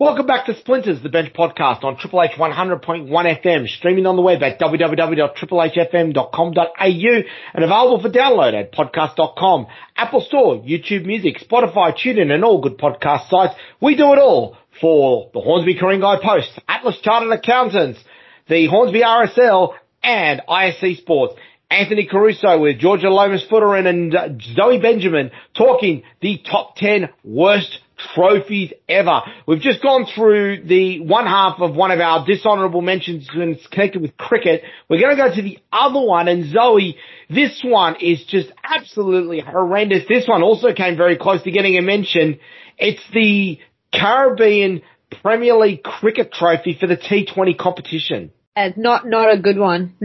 [0.00, 4.22] Welcome back to Splinters, the Bench podcast on Triple H 100.1 FM, streaming on the
[4.22, 7.22] web at www.triplehfm.com.au
[7.54, 12.78] and available for download at podcast.com, Apple Store, YouTube Music, Spotify, TuneIn and all good
[12.78, 13.54] podcast sites.
[13.80, 17.98] We do it all for the Hornsby Ku-ring-gai Post, Atlas Chartered Accountants,
[18.46, 21.34] the Hornsby RSL and ISC Sports.
[21.70, 27.80] Anthony Caruso with Georgia Lomas Footerin and Zoe Benjamin talking the top 10 worst
[28.14, 29.20] trophies ever.
[29.46, 33.66] We've just gone through the one half of one of our dishonorable mentions when it's
[33.66, 34.62] connected with cricket.
[34.88, 36.96] We're going to go to the other one and Zoe,
[37.30, 40.04] this one is just absolutely horrendous.
[40.08, 42.38] This one also came very close to getting a mention.
[42.78, 43.58] It's the
[43.92, 44.82] Caribbean
[45.22, 48.32] Premier League cricket trophy for the T20 competition.
[48.56, 49.94] And not not a good one.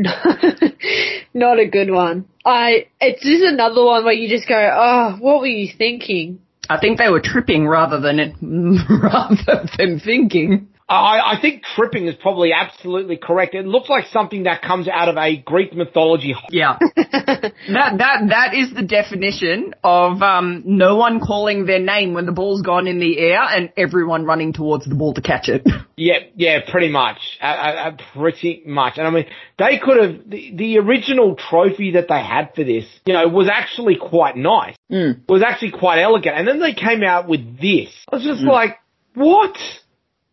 [1.34, 2.26] not a good one.
[2.46, 6.40] I it's just another one where you just go, oh, what were you thinking?
[6.70, 8.20] I think they were tripping rather than
[9.02, 10.70] rather than thinking.
[10.90, 13.56] I, I think tripping is probably absolutely correct.
[13.56, 16.36] It looks like something that comes out of a Greek mythology.
[16.50, 22.26] Yeah, that that that is the definition of um, no one calling their name when
[22.26, 25.64] the ball's gone in the air and everyone running towards the ball to catch it.
[25.96, 28.98] Yeah, yeah, pretty much, uh, uh, pretty much.
[28.98, 29.26] And I mean,
[29.60, 33.48] they could have the, the original trophy that they had for this, you know, was
[33.48, 34.76] actually quite nice.
[34.92, 35.22] Mm.
[35.30, 37.90] Was actually quite elegant, and then they came out with this.
[38.12, 38.48] I was just mm.
[38.48, 38.80] like,
[39.14, 39.56] what?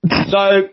[0.08, 0.68] So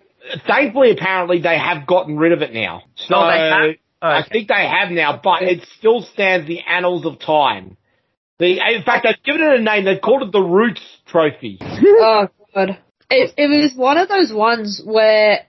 [0.47, 2.83] thankfully, apparently they have gotten rid of it now.
[2.85, 3.27] Oh, so oh,
[3.67, 3.77] okay.
[4.01, 7.77] I think they have now, but it still stands the annals of time.
[8.39, 9.85] The in fact they've given it a name.
[9.85, 11.57] They've called it the Roots Trophy.
[11.61, 12.77] oh god,
[13.09, 15.47] it it was one of those ones where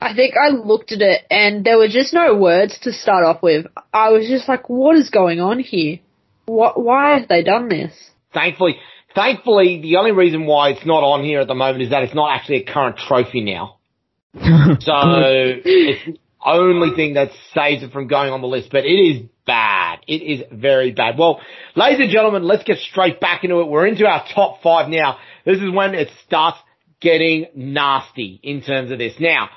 [0.00, 3.42] I think I looked at it and there were just no words to start off
[3.42, 3.66] with.
[3.92, 6.00] I was just like, what is going on here?
[6.46, 6.82] What?
[6.82, 7.92] Why have they done this?
[8.32, 8.76] Thankfully,
[9.14, 12.14] Thankfully, the only reason why it's not on here at the moment is that it's
[12.14, 13.78] not actually a current trophy now.
[14.34, 18.88] so it's the only thing that saves it from going on the list, but it
[18.88, 19.98] is bad.
[20.06, 21.18] It is very bad.
[21.18, 21.40] Well,
[21.74, 23.68] ladies and gentlemen, let's get straight back into it.
[23.68, 25.18] We're into our top five now.
[25.44, 26.58] This is when it starts
[27.00, 29.14] getting nasty in terms of this.
[29.18, 29.50] Now,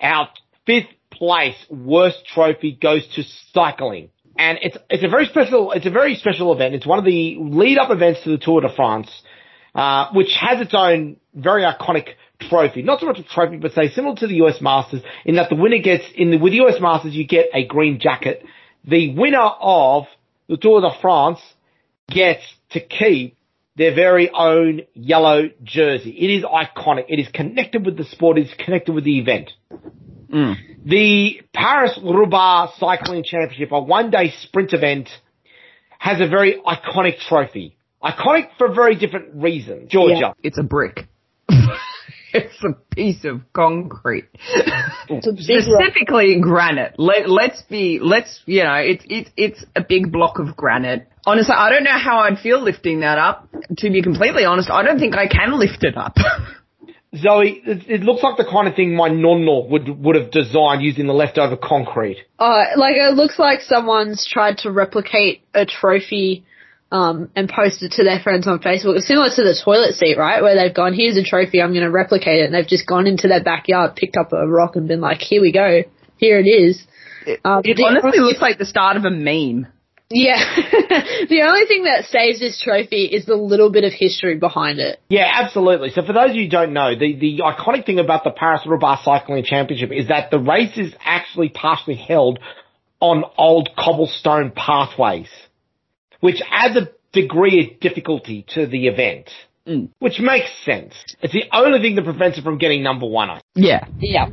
[0.00, 0.30] our
[0.64, 5.90] fifth place worst trophy goes to cycling and it's it's a very special it's a
[5.90, 6.74] very special event.
[6.74, 9.10] It's one of the lead up events to the Tour de France,
[9.74, 12.82] uh, which has its own very iconic trophy.
[12.82, 15.56] Not so much a trophy, but say similar to the US Masters in that the
[15.56, 18.44] winner gets in the with the US Masters you get a green jacket.
[18.84, 20.04] The winner of
[20.48, 21.40] the Tour de France
[22.08, 23.36] gets to keep
[23.76, 26.10] their very own yellow jersey.
[26.10, 27.06] It is iconic.
[27.08, 28.38] It is connected with the sport.
[28.38, 29.52] It is connected with the event.
[30.34, 30.56] Mm.
[30.84, 35.08] The Paris Roubaix Cycling Championship, a one day sprint event,
[35.98, 37.76] has a very iconic trophy.
[38.02, 39.90] Iconic for very different reasons.
[39.90, 40.18] Georgia.
[40.20, 40.32] Yeah.
[40.42, 41.06] It's a brick.
[42.34, 44.26] it's a piece of concrete.
[45.20, 46.96] Specifically granite.
[46.98, 51.08] Let, let's be, let's, you know, it's, it's, it's a big block of granite.
[51.24, 53.48] Honestly, I don't know how I'd feel lifting that up.
[53.78, 56.16] To be completely honest, I don't think I can lift it up.
[57.16, 60.82] Zoe, it, it, looks like the kind of thing my nonno would would have designed
[60.82, 62.18] using the leftover concrete.
[62.38, 66.44] Uh, like it looks like someone's tried to replicate a trophy
[66.94, 68.96] um, and post it to their friends on Facebook.
[68.96, 70.40] It's similar to the toilet seat, right?
[70.42, 72.44] Where they've gone, here's a trophy, I'm going to replicate it.
[72.44, 75.40] And they've just gone into their backyard, picked up a rock and been like, here
[75.40, 75.82] we go.
[76.18, 76.86] Here it is.
[77.26, 79.66] It, um, it honestly looks like the start of a meme.
[80.10, 80.36] Yeah.
[81.28, 85.00] the only thing that saves this trophy is the little bit of history behind it.
[85.08, 85.90] Yeah, absolutely.
[85.90, 88.62] So for those of you who don't know, the, the iconic thing about the Paris
[88.66, 92.38] Roubaix Cycling Championship is that the race is actually partially held
[93.00, 95.28] on old cobblestone pathways,
[96.20, 99.30] which adds a degree of difficulty to the event.
[99.66, 99.88] Mm.
[99.98, 100.94] Which makes sense.
[101.22, 103.30] It's the only thing that prevents it from getting number one.
[103.30, 103.86] i Yeah.
[103.98, 104.26] Yeah.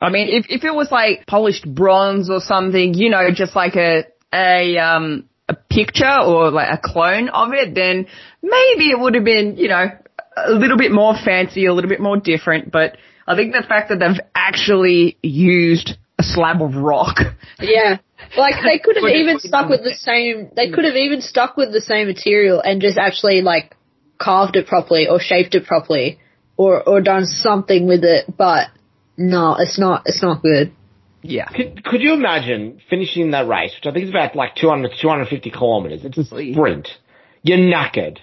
[0.00, 3.76] I mean, if, if it was like polished bronze or something, you know, just like
[3.76, 8.06] a a um a picture or like a clone of it, then
[8.42, 9.86] maybe it would have been, you know,
[10.36, 12.70] a little bit more fancy, a little bit more different.
[12.70, 17.18] But I think the fact that they've actually used a slab of rock.
[17.60, 17.98] Yeah.
[18.36, 21.72] Like they could have even stuck with the same, they could have even stuck with
[21.72, 23.74] the same material and just actually like
[24.18, 26.18] carved it properly or shaped it properly
[26.56, 28.68] or, or done something with it, but
[29.16, 30.72] no, it's not, it's not good.
[31.22, 31.48] Yeah.
[31.48, 35.50] Could, could you imagine finishing that race, which I think is about like 200, 250
[35.50, 36.04] kilometers?
[36.04, 36.88] It's a sprint.
[37.42, 38.18] You're knackered.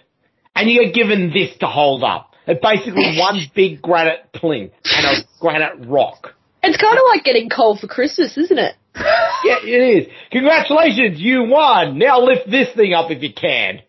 [0.55, 2.33] And you're given this to hold up.
[2.47, 6.33] It's basically one big granite plinth and a granite rock.
[6.63, 8.75] It's kind of like getting coal for Christmas, isn't it?
[8.95, 10.13] yeah, it is.
[10.31, 11.99] Congratulations, you won.
[11.99, 13.81] Now lift this thing up if you can.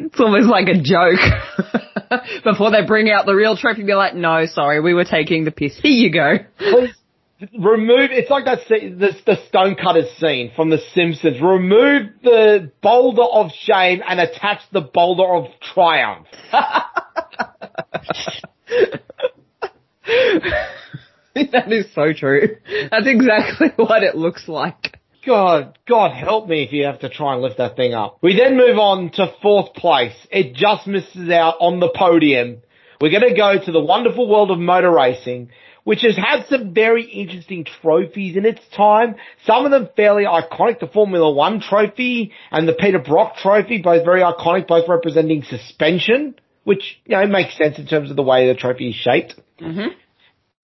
[0.00, 1.20] It's almost like a joke.
[2.44, 5.50] Before they bring out the real trophy, be like, no, sorry, we were taking the
[5.50, 5.78] piss.
[5.80, 6.38] Here you go.
[6.58, 6.94] Please
[7.58, 8.10] remove.
[8.10, 11.40] It's like that scene, the, the Stonecutters scene from The Simpsons.
[11.40, 16.26] Remove the boulder of shame and attach the boulder of triumph.
[21.32, 22.56] that is so true.
[22.90, 24.98] That's exactly what it looks like.
[25.26, 28.18] God, God help me if you have to try and lift that thing up.
[28.22, 30.14] We then move on to fourth place.
[30.30, 32.62] It just misses out on the podium.
[33.00, 35.50] We're going to go to the wonderful world of motor racing,
[35.88, 39.14] which has had some very interesting trophies in its time.
[39.46, 40.80] Some of them fairly iconic.
[40.80, 46.34] The Formula One trophy and the Peter Brock trophy, both very iconic, both representing suspension,
[46.64, 49.36] which, you know, makes sense in terms of the way the trophy is shaped.
[49.58, 49.94] Mhm.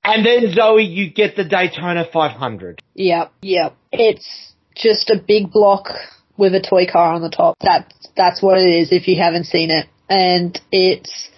[0.05, 2.83] And then Zoe, you get the Daytona 500.
[2.95, 3.77] Yep, yep.
[3.93, 5.89] It's just a big block
[6.37, 7.57] with a toy car on the top.
[7.62, 9.87] That that's what it is if you haven't seen it.
[10.11, 11.31] And it's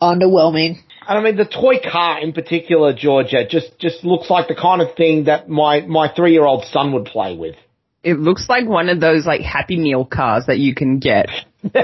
[0.00, 0.78] underwhelming.
[1.08, 4.82] And I mean, the toy car in particular, Georgia, just, just looks like the kind
[4.82, 7.56] of thing that my, my three-year-old son would play with.
[8.02, 11.28] It looks like one of those like Happy Meal cars that you can get.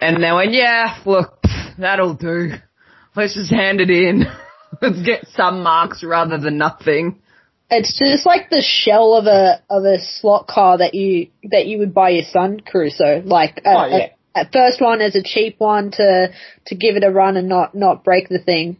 [0.00, 1.42] and they went, yeah, look,
[1.78, 2.52] that'll do.
[3.16, 4.24] Let's just hand it in.
[4.82, 7.20] Let's get some marks rather than nothing.
[7.70, 11.78] It's just like the shell of a of a slot car that you that you
[11.78, 13.22] would buy your son Caruso.
[13.24, 14.08] Like a, Oh, yeah.
[14.52, 16.32] First one as a cheap one to
[16.66, 18.76] to give it a run and not not break the thing.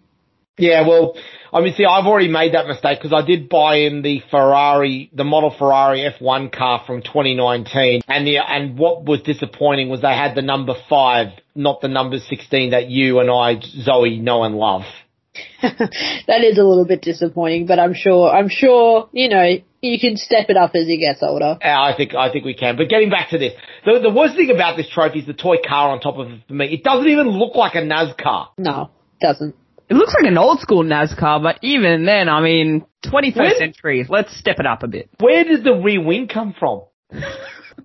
[0.58, 1.16] Yeah, well,
[1.52, 5.10] I mean, see, I've already made that mistake because I did buy in the Ferrari,
[5.12, 10.08] the model Ferrari F1 car from 2019, and the and what was disappointing was they
[10.08, 14.56] had the number five, not the number 16 that you and I, Zoe, know and
[14.56, 14.82] love.
[15.62, 20.16] that is a little bit disappointing, but I'm sure I'm sure you know you can
[20.16, 21.58] step it up as he gets older.
[21.62, 22.76] I think I think we can.
[22.76, 23.52] But getting back to this,
[23.84, 26.40] the the worst thing about this trophy is the toy car on top of it.
[26.48, 28.48] For me, it doesn't even look like a NASCAR.
[28.58, 29.54] No, doesn't.
[29.88, 34.06] It looks like an old school NASCAR, but even then, I mean, 21st Where- century.
[34.08, 35.10] Let's step it up a bit.
[35.18, 36.82] Where did the rear wing come from?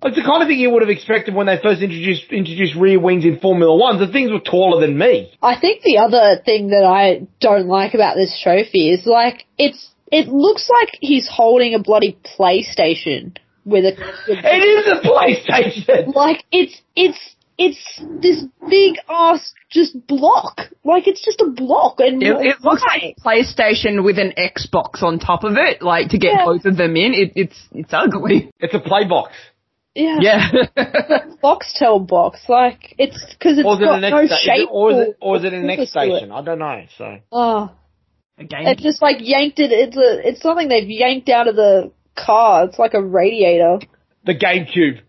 [0.02, 3.00] It's the kind of thing you would have expected when they first introduced introduced rear
[3.00, 3.98] wings in Formula One.
[3.98, 5.32] The things were taller than me.
[5.42, 9.88] I think the other thing that I don't like about this trophy is like it's
[10.12, 13.92] it looks like he's holding a bloody PlayStation with a
[14.28, 16.14] with- It is a PlayStation.
[16.14, 17.18] like it's it's
[17.58, 20.60] it's this big ass just block.
[20.84, 23.14] Like it's just a block and It, it looks why?
[23.14, 26.44] like PlayStation with an Xbox on top of it, like to get Yeah.
[26.44, 27.14] both of them in.
[27.14, 28.50] It, it's it's ugly.
[28.60, 29.32] It's a play box.
[29.94, 30.50] yeah, Yeah.
[31.42, 32.40] Foxtel box.
[32.48, 34.68] Like it's because it's Or is it got an next no sta- is shape it,
[34.70, 36.32] or is it or is it a purpose next station?
[36.32, 36.82] I don't know.
[36.98, 37.70] So Oh,
[38.38, 39.72] Again, it just like yanked it.
[39.72, 42.64] It's a it's something they've yanked out of the car.
[42.64, 43.78] It's like a radiator.
[44.24, 45.00] the GameCube,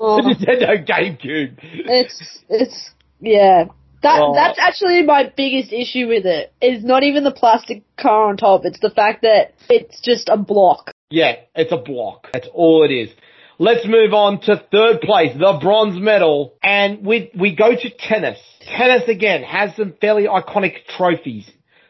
[0.00, 0.16] Oh.
[0.22, 1.58] the Nintendo GameCube.
[1.62, 3.66] It's it's yeah.
[4.02, 4.34] That Oh.
[4.34, 6.52] that's actually my biggest issue with it.
[6.60, 8.62] Is not even the plastic car on top.
[8.64, 10.90] It's the fact that it's just a block.
[11.10, 12.28] Yeah, it's a block.
[12.32, 13.10] That's all it is.
[13.58, 18.38] Let's move on to third place, the bronze medal, and we we go to tennis.
[18.60, 21.48] Tennis again has some fairly iconic trophies.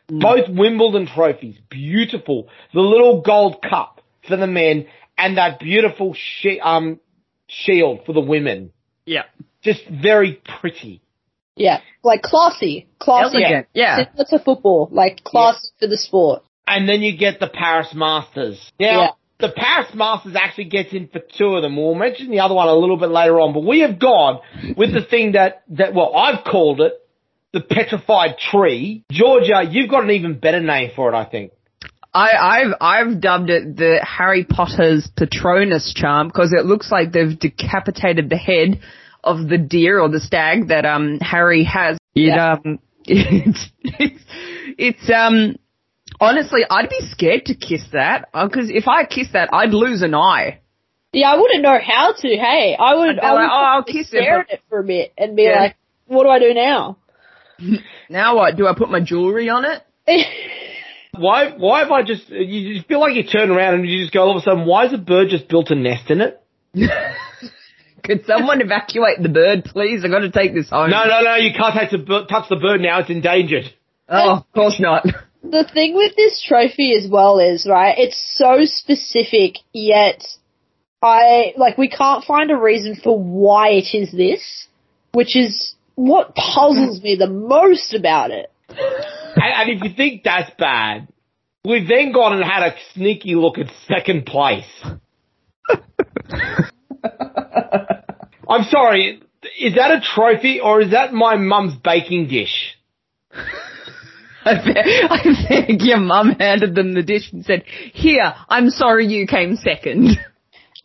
[0.09, 2.49] Both Wimbledon trophies, beautiful.
[2.73, 4.87] The little gold cup for the men,
[5.17, 7.01] and that beautiful shi um
[7.47, 8.73] shield for the women.
[9.07, 9.25] yeah.
[9.63, 11.01] Just very pretty.
[11.57, 13.39] Yeah, like classy, classy.
[13.43, 14.05] Elegant, yeah.
[14.05, 16.43] Similar to football, like classy for the sport.
[16.67, 18.61] And then you get the Paris Masters.
[18.79, 19.09] Now, Yeah.
[19.39, 21.77] the Paris Masters actually gets in for two of them.
[21.77, 24.41] We'll mention the other one a little bit later on, but we have gone
[24.77, 26.93] with the thing that, that, well, I've called it
[27.55, 29.05] the petrified tree.
[29.11, 31.53] Georgia, you've got an even better name for it, I think.
[32.13, 32.31] I,
[32.61, 38.29] I've I've dubbed it the Harry Potter's Patronus charm because it looks like they've decapitated
[38.31, 38.81] the head
[39.25, 41.97] of the deer or the stag that um Harry has.
[42.15, 42.53] It Yeah.
[42.65, 44.25] um it's, it's
[44.79, 45.57] it's um
[46.21, 50.15] honestly I'd be scared to kiss that because if I kiss that I'd lose an
[50.15, 50.61] eye.
[51.13, 52.29] Yeah, I wouldn't know how to.
[52.29, 53.09] Hey, I would.
[53.11, 55.13] I'd be I would like, oh, I'll kiss it, but- at it for a bit
[55.19, 55.61] and be Yeah.
[55.61, 55.77] like,
[56.07, 56.97] "What do I do now?"
[58.09, 58.57] Now what?
[58.57, 59.83] Do I put my jewelry on it?
[61.17, 64.23] Why, why have I just, you feel like you turn around and you just go
[64.23, 66.43] all of a sudden, why has a bird just built a nest in it?
[68.03, 70.05] Could someone evacuate the bird, please?
[70.05, 70.91] I got to take this home.
[70.91, 73.73] No, no, no, you can't touch the, bird, touch the bird now, it's endangered.
[74.09, 75.07] Oh, of course not.
[75.43, 77.95] the thing with this trophy as well is right.
[77.97, 80.23] It's so specific, yet
[81.03, 84.67] I like we can't find a reason for why it is this,
[85.13, 88.51] which is what puzzles me the most about it.
[88.69, 88.81] And,
[89.37, 91.09] and if you think that's bad,
[91.65, 94.65] we've then gone and had a sneaky look at second place.
[98.49, 99.21] I'm sorry,
[99.59, 102.77] is that a trophy or is that my mum's baking dish?
[104.47, 107.65] I think, I think your mum handed them the dish and said,
[107.95, 110.19] here, I'm sorry you came second.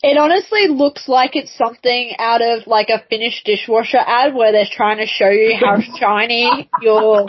[0.02, 4.64] It honestly looks like it's something out of like a Finnish dishwasher ad where they're
[4.72, 7.26] trying to show you how shiny your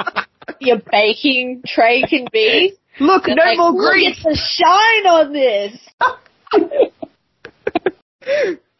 [0.61, 2.75] your baking tray can be.
[3.01, 4.17] Look, They're no like, more Look, grease.
[4.17, 6.91] it's the shine on this.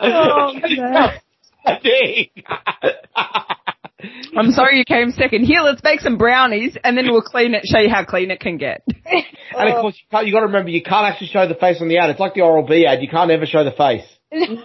[0.03, 1.21] Oh, man.
[4.37, 5.45] I'm sorry you came second.
[5.45, 8.41] Here, let's make some brownies and then we'll clean it, show you how clean it
[8.41, 8.83] can get.
[9.53, 11.81] And of course, you, can't, you got to remember, you can't actually show the face
[11.81, 12.09] on the ad.
[12.11, 13.03] It's like the Oral B ad.
[13.03, 14.05] You can't ever show the face.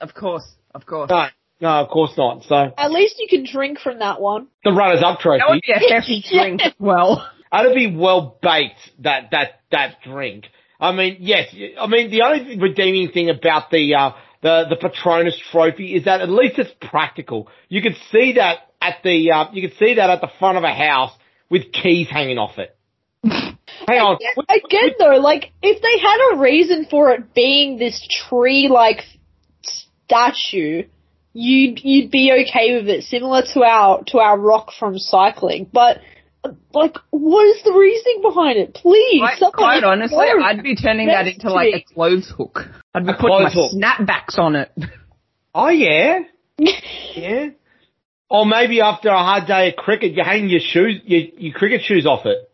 [0.00, 1.10] Of course, of course.
[1.10, 1.26] No,
[1.60, 2.44] no, of course not.
[2.44, 4.46] So At least you can drink from that one.
[4.64, 5.40] the runners-up trophy.
[5.40, 7.28] That would be a hefty drink as well.
[7.52, 8.78] That'd be well baked.
[9.00, 10.46] That that that drink.
[10.80, 11.54] I mean, yes.
[11.78, 16.22] I mean, the only redeeming thing about the uh, the the Patronus Trophy is that
[16.22, 17.48] at least it's practical.
[17.68, 20.64] You could see that at the uh, you could see that at the front of
[20.64, 21.12] a house
[21.50, 22.76] with keys hanging off it.
[23.24, 23.56] Hang
[24.00, 24.18] on.
[24.48, 29.02] Again though, like, if they had a reason for it being this tree-like
[30.06, 30.84] statue,
[31.32, 35.68] you'd, you'd be okay with it, similar to our, to our rock from cycling.
[35.72, 35.98] But,
[36.44, 38.74] uh, like, what is the reasoning behind it?
[38.74, 40.42] Please, Quite, quite honestly, explain.
[40.42, 42.60] I'd be turning that into like a clothes hook.
[42.94, 43.72] I'd be A putting my hook.
[43.72, 44.72] snapbacks on it.
[45.54, 46.20] Oh yeah,
[46.58, 47.50] yeah.
[48.30, 51.82] Or maybe after a hard day of cricket, you hang your shoes, your, your cricket
[51.82, 52.50] shoes off it.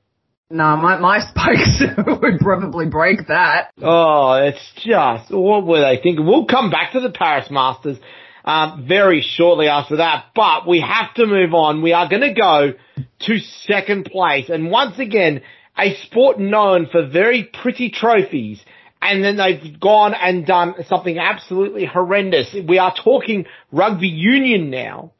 [0.49, 1.83] No, my, my spikes
[2.23, 3.73] would probably break that.
[3.83, 6.25] Oh, it's just, what were they thinking?
[6.25, 7.99] We'll come back to the Paris Masters
[8.45, 11.83] um, very shortly after that, but we have to move on.
[11.83, 12.73] We are going to go
[13.21, 15.43] to second place, and once again,
[15.77, 18.61] a sport known for very pretty trophies,
[19.03, 22.55] and then they've gone and done something absolutely horrendous.
[22.67, 25.13] We are talking rugby union now,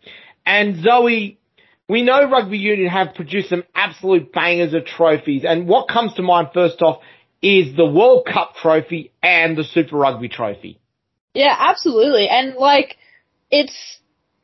[0.47, 1.39] and Zoe,
[1.89, 6.23] we know rugby union have produced some absolute bangers of trophies, and what comes to
[6.23, 7.01] mind first off
[7.43, 10.79] is the World Cup trophy and the Super Rugby trophy.
[11.35, 12.29] Yeah, absolutely.
[12.29, 12.97] And like,
[13.51, 13.99] it's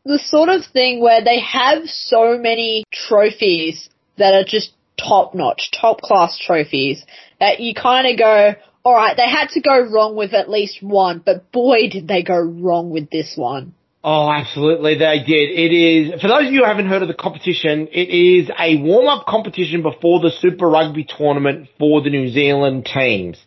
[0.05, 3.89] the sort of thing where they have so many trophies
[4.19, 7.05] that are just top notch, top class trophies
[7.41, 11.23] that you kind of go, alright, they had to go wrong with at least one,
[11.25, 13.75] but boy did they go wrong with this one.
[14.05, 15.51] Oh, absolutely, they did.
[15.51, 18.77] It is, for those of you who haven't heard of the competition, it is a
[18.83, 23.39] warm-up competition before the Super Rugby tournament for the New Zealand teams.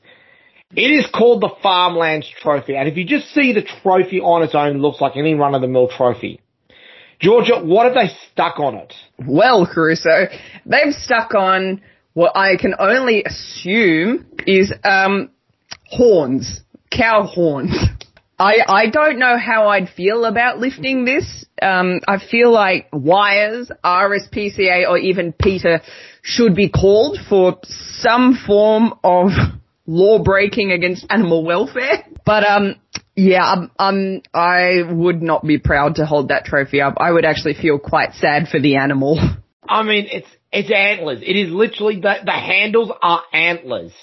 [0.73, 4.55] It is called the Farmlands Trophy, and if you just see the trophy on its
[4.55, 6.39] own, it looks like any run-of-the-mill trophy.
[7.19, 8.93] Georgia, what have they stuck on it?
[9.25, 10.27] Well, Caruso,
[10.65, 11.81] they've stuck on
[12.13, 15.31] what I can only assume is um,
[15.85, 17.75] horns, cow horns.
[18.37, 21.45] I I don't know how I'd feel about lifting this.
[21.61, 25.81] Um, I feel like wires, RSPCA, or even PETA
[26.21, 29.29] should be called for some form of
[29.87, 32.03] law breaking against animal welfare.
[32.25, 32.75] But um,
[33.15, 36.95] yeah, um, um, I would not be proud to hold that trophy up.
[36.97, 39.19] I would actually feel quite sad for the animal.
[39.67, 41.21] I mean, it's, it's antlers.
[41.21, 43.93] It is literally, the, the handles are antlers.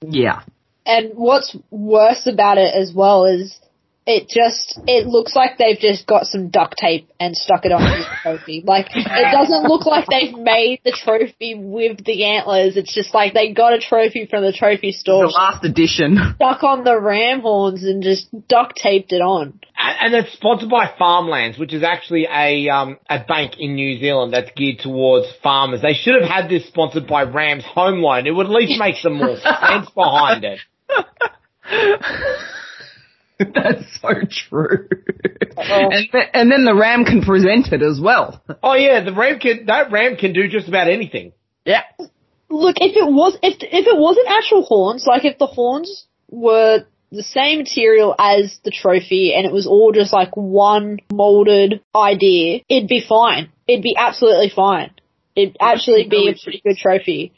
[0.00, 0.42] Yeah.
[0.84, 3.58] And what's worse about it as well is
[4.08, 7.82] it just, it looks like they've just got some duct tape and stuck it on
[7.82, 8.64] the trophy.
[8.66, 12.76] Like, it doesn't look like they've made the trophy with the antlers.
[12.78, 15.26] It's just like they got a trophy from the trophy store.
[15.26, 16.18] The store, last edition.
[16.36, 19.60] stuck on the ram horns and just duct taped it on.
[19.76, 23.98] And and it's sponsored by Farmlands, which is actually a um, a bank in New
[23.98, 25.82] Zealand that's geared towards farmers.
[25.82, 28.26] They should have had this sponsored by Rams Home Loan.
[28.26, 30.60] It would at least make some more sense behind it.
[33.54, 34.88] That's so true.
[35.56, 38.42] and, th- and then the Ram can present it as well.
[38.62, 41.32] Oh yeah, the Ram can that Ram can do just about anything.
[41.64, 41.82] Yeah.
[42.50, 46.84] Look, if it was, if, if it wasn't actual horns, like if the horns were
[47.12, 52.60] the same material as the trophy and it was all just like one molded idea,
[52.68, 53.50] it'd be fine.
[53.66, 54.90] It'd be absolutely fine.
[55.36, 57.32] It'd actually be a pretty good trophy.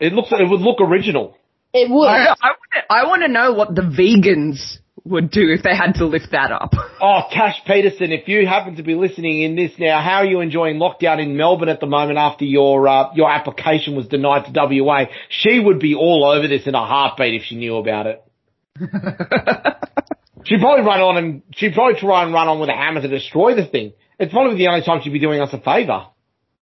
[0.00, 1.36] It looks it would look original.
[1.72, 2.08] It would.
[2.08, 2.52] I, I,
[2.90, 4.78] I want to know what the vegans
[5.08, 6.72] would do if they had to lift that up.
[7.00, 10.40] Oh, Tash Peterson, if you happen to be listening in this now, how are you
[10.40, 14.82] enjoying lockdown in Melbourne at the moment after your uh, your application was denied to
[14.82, 15.04] WA?
[15.28, 18.24] She would be all over this in a heartbeat if she knew about it.
[20.44, 23.08] She'd probably run on and she'd probably try and run on with a hammer to
[23.08, 23.92] destroy the thing.
[24.18, 26.06] It's probably the only time she'd be doing us a favour.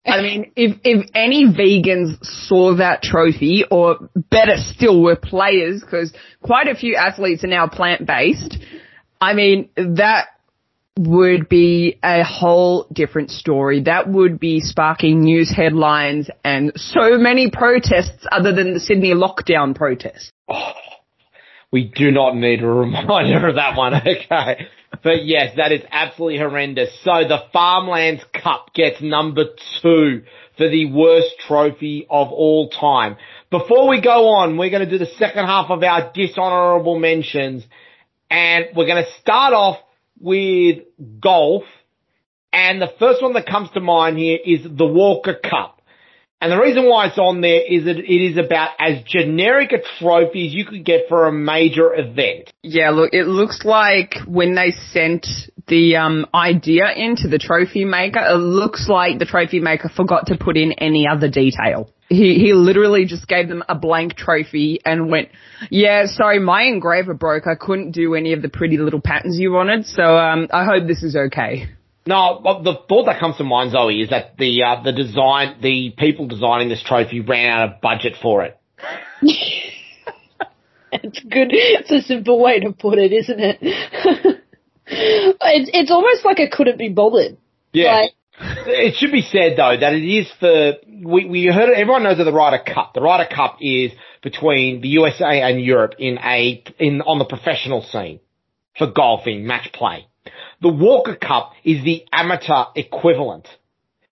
[0.05, 6.13] I mean, if if any vegans saw that trophy, or better still, were players, because
[6.43, 8.57] quite a few athletes are now plant based.
[9.19, 10.27] I mean, that
[10.97, 13.81] would be a whole different story.
[13.81, 19.75] That would be sparking news headlines and so many protests other than the Sydney lockdown
[19.75, 20.31] protest.
[20.47, 20.71] Oh.
[21.75, 24.67] We do not need a reminder of that one, okay?
[25.03, 26.89] But yes, that is absolutely horrendous.
[27.03, 29.43] So the Farmlands Cup gets number
[29.81, 30.23] two
[30.55, 33.17] for the worst trophy of all time.
[33.51, 37.65] Before we go on, we're going to do the second half of our dishonorable mentions.
[38.31, 39.79] And we're going to start off
[40.17, 40.79] with
[41.19, 41.63] golf.
[42.53, 45.74] And the first one that comes to mind here is the Walker Cup.
[46.45, 49.79] And the reason why it's on there is that it is about as generic a
[49.97, 52.53] trophy as you could get for a major event.
[52.61, 55.25] Yeah, look, it looks like when they sent
[55.65, 60.37] the um, idea into the trophy maker, it looks like the trophy maker forgot to
[60.37, 61.89] put in any other detail.
[62.09, 65.29] He he literally just gave them a blank trophy and went,
[65.71, 67.47] yeah, sorry, my engraver broke.
[67.47, 70.85] I couldn't do any of the pretty little patterns you wanted, so um, I hope
[70.85, 71.69] this is okay.
[72.07, 75.91] No, the thought that comes to mind, Zoe, is that the uh, the design, the
[75.97, 78.59] people designing this trophy ran out of budget for it.
[80.91, 81.49] it's good.
[81.51, 83.57] It's a simple way to put it, isn't it?
[84.85, 87.37] it's it's almost like it couldn't be bothered.
[87.73, 88.01] Yeah.
[88.01, 88.11] Like,
[88.67, 92.19] it should be said though that it is for we we heard it, everyone knows
[92.19, 92.93] of the Ryder Cup.
[92.93, 93.91] The Ryder Cup is
[94.21, 98.19] between the USA and Europe in a in on the professional scene
[98.77, 100.07] for golfing match play.
[100.61, 103.47] The Walker Cup is the amateur equivalent.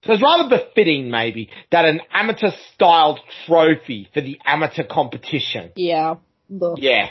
[0.05, 5.71] So it's rather befitting maybe that an amateur styled trophy for the amateur competition.
[5.75, 6.15] yeah.
[6.49, 6.77] Look.
[6.81, 7.09] Yeah.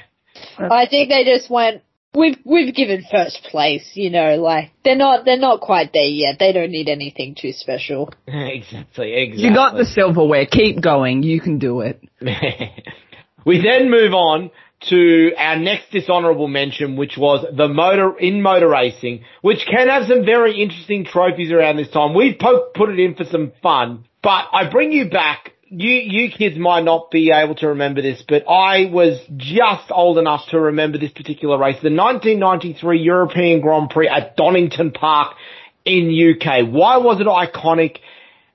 [0.59, 1.83] I think they just went.
[2.15, 6.39] We've we've given first place, you know, like they're not they're not quite there yet.
[6.39, 8.13] They don't need anything too special.
[8.27, 9.43] exactly, exactly.
[9.43, 10.45] You got the silverware.
[10.45, 11.23] Keep going.
[11.23, 12.03] You can do it.
[13.47, 14.51] we then move on
[14.89, 20.07] to our next dishonourable mention, which was the motor in motor racing, which can have
[20.07, 22.15] some very interesting trophies around this time.
[22.15, 25.53] We've put it in for some fun, but I bring you back.
[25.69, 30.19] You you kids might not be able to remember this, but I was just old
[30.19, 35.37] enough to remember this particular race, the 1993 European Grand Prix at Donington Park
[35.85, 36.69] in UK.
[36.71, 37.99] Why was it iconic?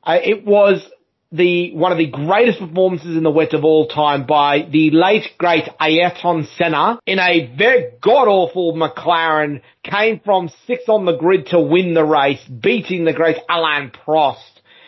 [0.04, 0.88] Uh, it was
[1.32, 5.26] the one of the greatest performances in the wet of all time by the late
[5.38, 11.48] great Ayrton Senna in a very god awful McLaren came from sixth on the grid
[11.48, 14.38] to win the race, beating the great Alain Prost.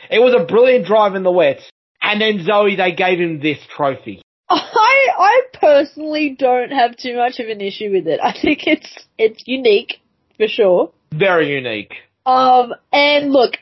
[0.09, 1.59] It was a brilliant drive in the wet.
[2.01, 4.21] And then Zoe, they gave him this trophy.
[4.49, 8.19] I I personally don't have too much of an issue with it.
[8.23, 9.99] I think it's it's unique
[10.37, 10.91] for sure.
[11.11, 11.93] Very unique.
[12.25, 13.57] Um, and look,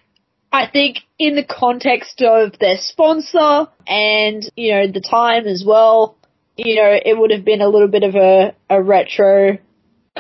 [0.51, 6.17] I think in the context of their sponsor and, you know, the time as well,
[6.55, 9.57] you know, it would have been a little bit of a, a retro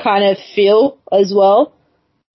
[0.01, 1.73] kind of feel as well.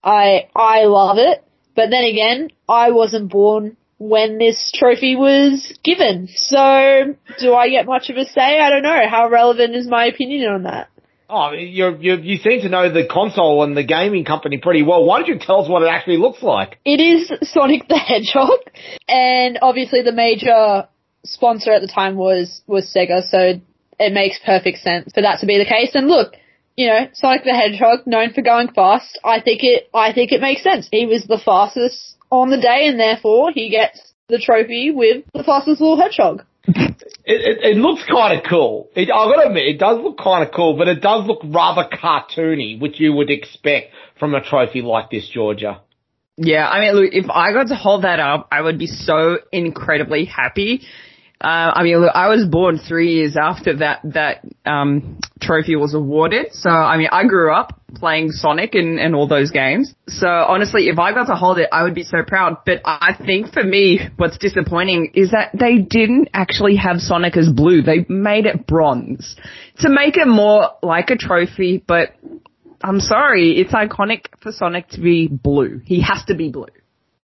[0.02, 1.44] I, I love it.
[1.74, 6.28] But then again, I wasn't born when this trophy was given.
[6.34, 8.60] So, do I get much of a say?
[8.60, 9.08] I don't know.
[9.08, 10.88] How relevant is my opinion on that?
[11.34, 15.02] Oh, you you you seem to know the console and the gaming company pretty well.
[15.06, 16.78] Why don't you tell us what it actually looks like?
[16.84, 18.58] It is Sonic the Hedgehog,
[19.08, 20.86] and obviously the major
[21.24, 23.58] sponsor at the time was was Sega, so
[23.98, 25.94] it makes perfect sense for that to be the case.
[25.94, 26.34] And look,
[26.76, 30.42] you know, Sonic the Hedgehog, known for going fast, I think it I think it
[30.42, 30.86] makes sense.
[30.92, 35.44] He was the fastest on the day, and therefore he gets the trophy with the
[35.44, 36.44] fastest little hedgehog.
[37.24, 38.90] It, it, it looks kind of cool.
[38.96, 41.40] It, I've got to admit, it does look kind of cool, but it does look
[41.44, 45.80] rather cartoony, which you would expect from a trophy like this, Georgia.
[46.36, 49.38] Yeah, I mean, look, if I got to hold that up, I would be so
[49.52, 50.82] incredibly happy.
[51.40, 55.94] Uh, I mean, look, I was born three years after that that um, trophy was
[55.94, 56.52] awarded.
[56.52, 59.94] So, I mean, I grew up playing Sonic and, and all those games.
[60.08, 62.58] So, honestly, if I got to hold it, I would be so proud.
[62.64, 67.50] But I think for me, what's disappointing is that they didn't actually have Sonic as
[67.50, 67.82] blue.
[67.82, 69.36] They made it bronze
[69.78, 71.82] to make it more like a trophy.
[71.86, 72.14] But
[72.80, 75.80] I'm sorry, it's iconic for Sonic to be blue.
[75.84, 76.66] He has to be blue.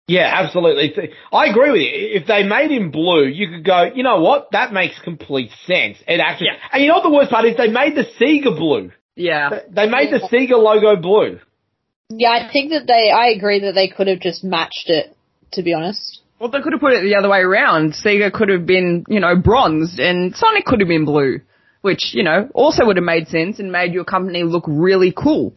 [0.09, 0.95] Yeah, absolutely.
[1.33, 1.91] I agree with you.
[1.93, 4.49] If they made him blue, you could go, you know what?
[4.53, 5.99] That makes complete sense.
[6.07, 6.69] It actually, Yeah.
[6.73, 7.57] and you know what the worst part is?
[7.57, 8.93] They made the Sega blue.
[9.17, 9.61] Yeah.
[9.69, 11.41] They made the Sega logo blue.
[12.09, 15.17] Yeah, I think that they, I agree that they could have just matched it,
[15.53, 16.21] to be honest.
[16.39, 17.95] Well, they could have put it the other way around.
[17.95, 21.41] Sega could have been, you know, bronzed and Sonic could have been blue,
[21.81, 25.55] which, you know, also would have made sense and made your company look really cool.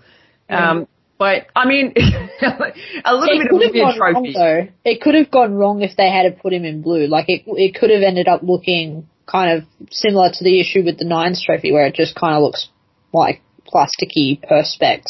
[0.50, 0.88] Um,
[1.20, 1.94] but, I mean,
[3.06, 4.34] a little It bit of have a gone wrong trophy.
[4.34, 4.68] though.
[4.90, 7.06] It could have gone wrong if they had put him in blue.
[7.08, 10.98] Like it, it could have ended up looking kind of similar to the issue with
[10.98, 12.70] the Nines trophy where it just kind of looks
[13.14, 13.42] like
[13.72, 15.04] plasticky perspex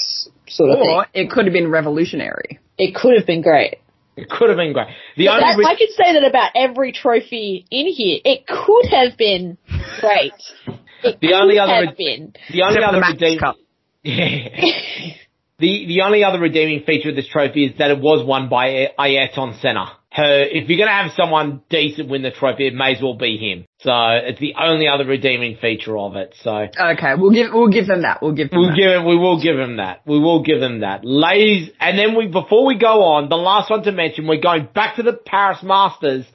[0.48, 1.26] sort of Or thing.
[1.26, 2.60] it could have been revolutionary.
[2.78, 3.76] It could have been great.
[4.18, 4.88] It could have been great.
[5.16, 8.20] The But only that, re- I could say that about every trophy in here.
[8.26, 9.58] It could have been
[10.02, 10.34] great.
[11.02, 12.34] It The only could other- have been.
[12.52, 13.56] the only Except other the Max redeeming, Cup.
[15.60, 18.90] the the only other redeeming feature of this trophy is that it was won by
[18.98, 19.92] Ayrton Senna.
[20.12, 23.14] her, if you're going to have someone decent win the trophy, it may as well
[23.16, 23.66] be him.
[23.82, 26.36] So it's the only other redeeming feature of it.
[26.42, 28.22] So Okay, we'll give we'll give them that.
[28.22, 28.78] We'll give them we'll that.
[28.78, 30.02] give him, we will give him that.
[30.06, 31.06] We will give him that.
[31.06, 34.68] Ladies, and then we, before we go on, the last one to mention, we're going
[34.74, 36.26] back to the Paris Masters,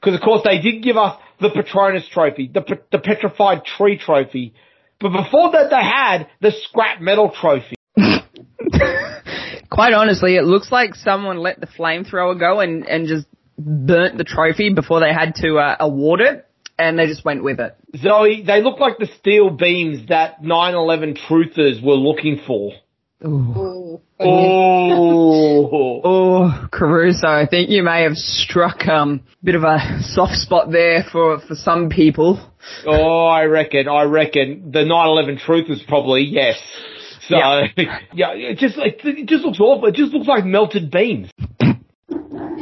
[0.00, 2.62] because of course they did give us the Patronus Trophy, the,
[2.92, 4.54] the Petrified Tree Trophy.
[5.00, 7.74] But before that they had the Scrap Metal Trophy.
[9.70, 13.26] Quite honestly, it looks like someone let the flamethrower go and and just
[13.58, 16.46] burnt the trophy before they had to uh, award it,
[16.78, 17.76] and they just went with it.
[17.96, 22.72] Zoe, they look like the steel beams that 9-11 truthers were looking for.
[23.24, 24.00] Ooh.
[24.18, 26.00] Oh.
[26.04, 31.04] Oh, Caruso, I think you may have struck um bit of a soft spot there
[31.10, 32.40] for for some people.
[32.86, 36.58] Oh, I reckon, I reckon the 9/11 truth is probably yes.
[37.28, 37.66] So Yeah.
[38.14, 39.88] yeah, it just it, it just looks awful.
[39.88, 41.30] It just looks like melted beans.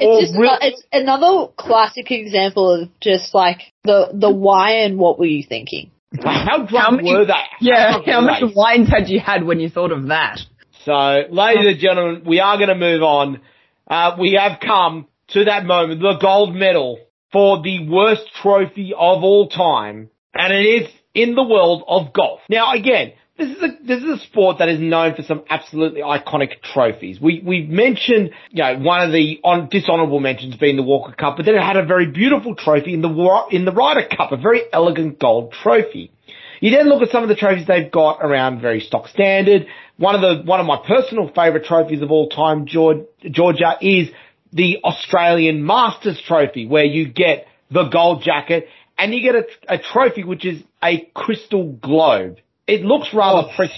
[0.03, 4.99] It's just real- uh, it's another classic example of just like the the why and
[4.99, 5.91] what were you thinking?
[6.23, 7.33] How drunk many- were they?
[7.61, 10.41] Yeah, drunk how were many wines had you had when you thought of that?
[10.85, 10.93] So,
[11.31, 13.41] ladies and gentlemen, we are going to move on.
[13.87, 16.99] Uh, we have come to that moment, the gold medal
[17.33, 22.41] for the worst trophy of all time, and it is in the world of golf.
[22.49, 26.03] Now, again, this is a this is a sport that is known for some absolutely
[26.03, 27.19] iconic trophies.
[27.21, 31.39] We we've mentioned, you know, one of the on, dishonourable mentions being the Walker Cup,
[31.39, 34.37] but then it had a very beautiful trophy in the in the Ryder Cup, a
[34.37, 36.13] very elegant gold trophy.
[36.61, 39.67] You then look at some of the trophies they've got around very stock standard.
[39.97, 44.11] One of the one of my personal favourite trophies of all time, Georgia, is
[44.53, 48.69] the Australian Masters Trophy, where you get the gold jacket
[48.99, 52.37] and you get a, a trophy which is a crystal globe.
[52.71, 53.57] It looks rather oh.
[53.57, 53.75] pretty.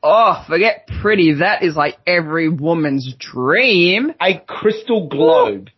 [0.00, 1.34] Oh, forget pretty.
[1.40, 4.12] That is like every woman's dream.
[4.20, 5.70] A crystal globe.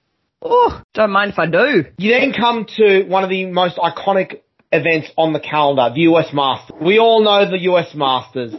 [0.42, 1.86] Oh, don't mind if I do.
[1.96, 6.32] You then come to one of the most iconic events on the calendar, the US
[6.34, 6.76] Masters.
[6.78, 8.54] We all know the US Masters.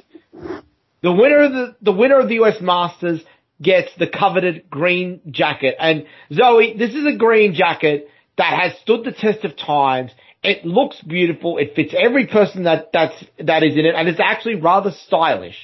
[1.03, 3.21] The winner of the, the winner of the US Masters
[3.61, 5.75] gets the coveted green jacket.
[5.79, 10.11] And Zoe, this is a green jacket that has stood the test of times.
[10.43, 11.57] It looks beautiful.
[11.57, 13.95] It fits every person that, that's, that is in it.
[13.95, 15.57] And it's actually rather stylish.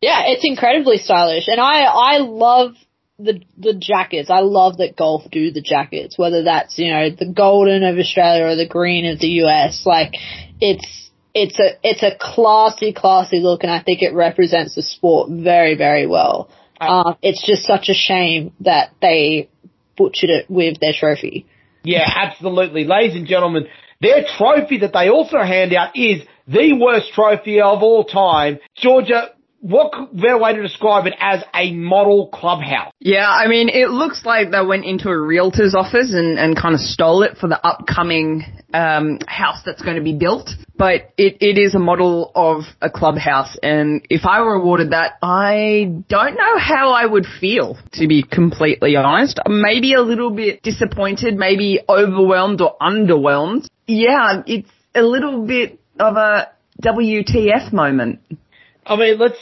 [0.00, 2.74] Yeah, it's incredibly stylish, and I I love
[3.18, 4.28] the the jackets.
[4.28, 8.44] I love that golf do the jackets, whether that's you know the golden of Australia
[8.44, 9.86] or the green of the US.
[9.86, 10.12] Like
[10.60, 15.30] it's it's a it's a classy classy look, and I think it represents the sport
[15.30, 16.50] very very well.
[16.78, 19.48] Um, it's just such a shame that they
[19.96, 21.46] butchered it with their trophy.
[21.84, 22.84] Yeah, absolutely.
[22.84, 23.66] Ladies and gentlemen,
[24.00, 28.58] their trophy that they also hand out is the worst trophy of all time.
[28.76, 29.30] Georgia,
[29.66, 32.92] what better way to describe it as a model clubhouse?
[33.00, 36.74] Yeah, I mean, it looks like they went into a realtor's office and, and kind
[36.74, 40.50] of stole it for the upcoming um, house that's going to be built.
[40.76, 45.14] But it, it is a model of a clubhouse, and if I were awarded that,
[45.20, 49.40] I don't know how I would feel, to be completely honest.
[49.48, 53.66] Maybe a little bit disappointed, maybe overwhelmed or underwhelmed.
[53.88, 56.52] Yeah, it's a little bit of a
[56.82, 58.20] WTF moment.
[58.86, 59.38] I mean, let's,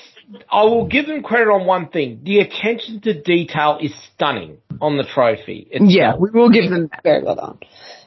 [0.51, 2.21] I will give them credit on one thing.
[2.25, 5.69] The attention to detail is stunning on the trophy.
[5.71, 5.91] itself.
[5.91, 7.03] Yeah, we will give them that.
[7.03, 7.59] Very well done.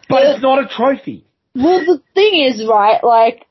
[0.10, 1.26] But it's not a trophy.
[1.56, 3.46] Well, the thing is, right, like,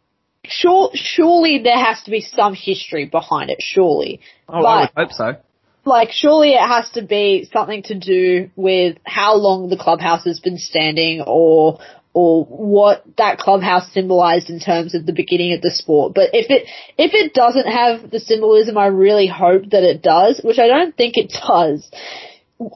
[0.45, 4.21] sure, surely there has to be some history behind it, surely.
[4.49, 5.37] Oh, I would hope so.
[5.85, 10.41] like, surely it has to be something to do with how long the clubhouse has
[10.41, 11.79] been standing or,
[12.17, 16.15] or what that clubhouse symbolized in terms of the beginning of the sport.
[16.15, 20.41] But if it, if it doesn't have the symbolism, I really hope that it does,
[20.43, 21.87] which I don't think it does.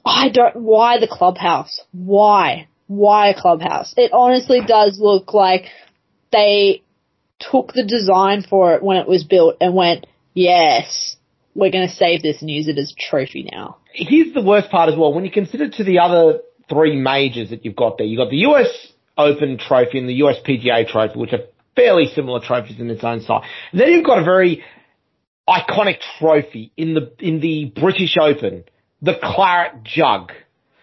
[0.05, 1.81] I don't, why the clubhouse?
[1.93, 2.69] Why?
[2.87, 3.95] Why a clubhouse?
[3.97, 5.65] It honestly does look like
[6.31, 6.83] they
[7.39, 11.17] took the design for it when it was built and went, yes,
[11.55, 13.79] we're going to save this and use it as a trophy now.
[13.95, 15.15] here's the worst part as well.
[15.15, 18.45] When you consider to the other three majors that you've got there, you've got the
[18.51, 21.45] US Open trophy and the US PGA trophy, which are
[21.77, 23.45] fairly similar trophies in its own style.
[23.73, 24.63] And then you've got a very
[25.49, 28.65] iconic trophy in the, in the British Open,
[29.03, 30.33] the Claret Jug,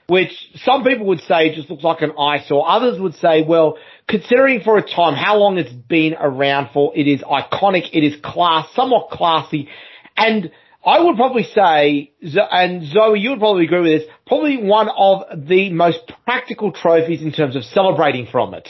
[0.07, 2.67] which some people would say just looks like an eyesore.
[2.67, 3.77] Others would say, well,
[4.07, 8.15] considering for a time how long it's been around for, it is iconic, it is
[8.23, 9.69] class, somewhat classy,
[10.15, 10.51] and
[10.87, 15.23] I would probably say, and Zoe, you would probably agree with this, probably one of
[15.47, 18.69] the most practical trophies in terms of celebrating from it.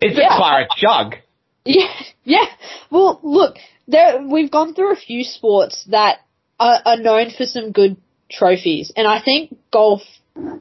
[0.00, 0.34] It's Yeah.
[0.34, 1.14] a claret jug.
[1.64, 1.92] Yeah,
[2.24, 2.46] yeah.
[2.90, 3.56] Well, look,
[3.86, 6.20] there we've gone through a few sports that
[6.58, 7.98] are, are known for some good
[8.30, 10.00] trophies, and I think golf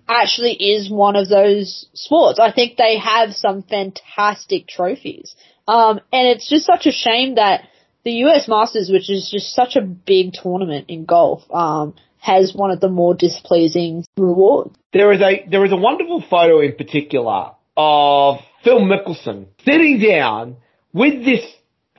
[0.09, 2.37] actually is one of those sports.
[2.37, 5.35] I think they have some fantastic trophies.
[5.69, 7.61] Um, and it's just such a shame that
[8.09, 12.71] the US Masters, which is just such a big tournament in golf, um, has one
[12.71, 14.75] of the more displeasing rewards.
[14.91, 20.57] There is a there is a wonderful photo in particular of Phil Mickelson sitting down
[20.91, 21.45] with this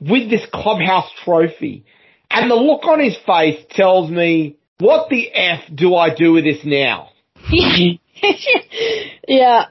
[0.01, 1.85] with this clubhouse trophy,
[2.29, 6.43] and the look on his face tells me, "What the f do I do with
[6.43, 7.09] this now?"
[9.27, 9.65] yeah.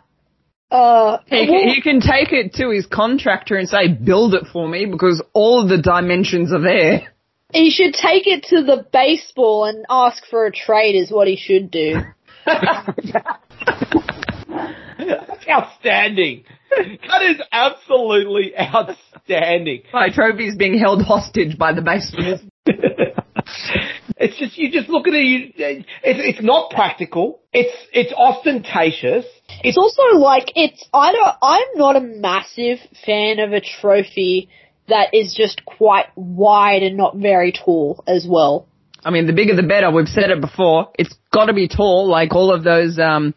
[0.70, 4.68] Uh, he, can, he can take it to his contractor and say, build it for
[4.68, 7.12] me because all of the dimensions are there.
[7.52, 11.36] He should take it to the baseball and ask for a trade is what he
[11.36, 11.96] should do.
[12.46, 13.12] That's
[15.48, 16.44] outstanding.
[16.70, 19.82] That is absolutely outstanding.
[19.92, 22.38] My trophy is being held hostage by the baseball.
[24.16, 25.24] it's just you just look at it.
[25.24, 27.40] You, it's it's not practical.
[27.52, 29.24] It's it's ostentatious.
[29.62, 34.48] It's also like it's I don't I'm not a massive fan of a trophy
[34.88, 38.66] that is just quite wide and not very tall as well.
[39.04, 39.90] I mean, the bigger the better.
[39.90, 40.90] We've said it before.
[40.98, 43.34] It's got to be tall, like all of those um,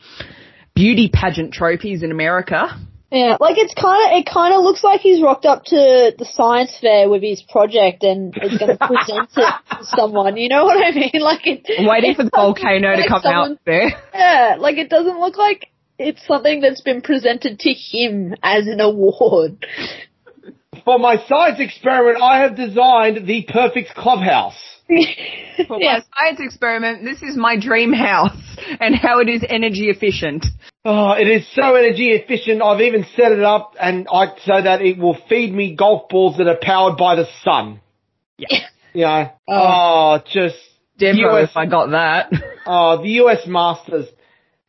[0.76, 2.68] beauty pageant trophies in America.
[3.12, 5.78] Yeah, like it's kind of it kind of looks like he's rocked up to
[6.18, 10.36] the science fair with his project and is going to present it to someone.
[10.36, 11.12] You know what I mean?
[11.24, 11.64] Like it.
[11.78, 13.92] I'm waiting for the volcano like to come someone, out there.
[14.14, 15.70] Yeah, like it doesn't look like
[16.04, 19.66] it's something that's been presented to him as an award.
[20.86, 24.58] For my science experiment, I have designed the perfect clubhouse.
[24.88, 26.00] For yeah.
[26.00, 28.36] my science experiment, this is my dream house
[28.80, 30.46] and how it is energy efficient.
[30.84, 32.62] Oh, it is so energy efficient.
[32.62, 36.38] I've even set it up and I, so that it will feed me golf balls
[36.38, 37.80] that are powered by the sun.
[38.38, 38.60] Yeah.
[38.94, 40.58] You know, oh, oh just.
[40.98, 42.32] Demo US, if I got that.
[42.68, 44.08] oh, the US Masters.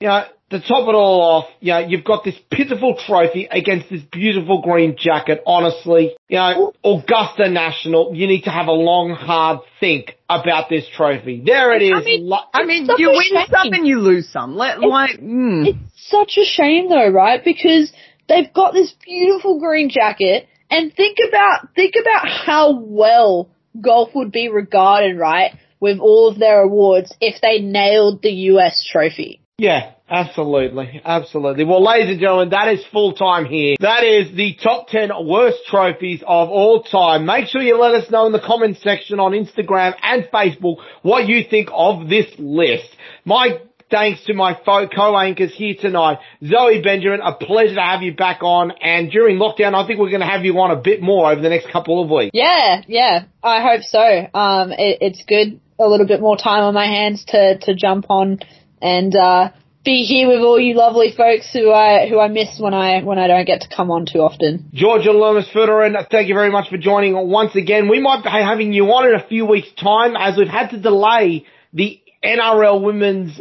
[0.00, 3.88] You know, to top it all off, you know, you've got this pitiful trophy against
[3.88, 5.42] this beautiful green jacket.
[5.46, 10.86] Honestly, you know, Augusta National, you need to have a long, hard think about this
[10.94, 11.42] trophy.
[11.44, 11.92] There it is.
[11.94, 13.46] I mean, I mean you win shame.
[13.50, 14.54] some and you lose some.
[14.54, 15.66] Let, it's, like, mm.
[15.66, 17.42] it's such a shame though, right?
[17.42, 17.92] Because
[18.28, 23.48] they've got this beautiful green jacket and think about, think about how well
[23.80, 25.52] golf would be regarded, right?
[25.80, 29.40] With all of their awards if they nailed the US trophy.
[29.58, 31.64] Yeah, absolutely, absolutely.
[31.64, 33.76] Well, ladies and gentlemen, that is full time here.
[33.80, 37.26] That is the top 10 worst trophies of all time.
[37.26, 41.26] Make sure you let us know in the comments section on Instagram and Facebook what
[41.26, 42.88] you think of this list.
[43.24, 46.18] My thanks to my co-anchors here tonight.
[46.44, 48.72] Zoe Benjamin, a pleasure to have you back on.
[48.82, 51.40] And during lockdown, I think we're going to have you on a bit more over
[51.40, 52.30] the next couple of weeks.
[52.34, 54.28] Yeah, yeah, I hope so.
[54.34, 58.06] Um, it, it's good, a little bit more time on my hands to, to jump
[58.08, 58.40] on
[58.80, 59.50] and uh,
[59.84, 63.18] be here with all you lovely folks who I who I miss when I when
[63.18, 64.70] I don't get to come on too often.
[64.72, 67.88] Georgia Lomas Federer, thank you very much for joining once again.
[67.88, 70.80] We might be having you on in a few weeks' time as we've had to
[70.80, 73.40] delay the NRL Women's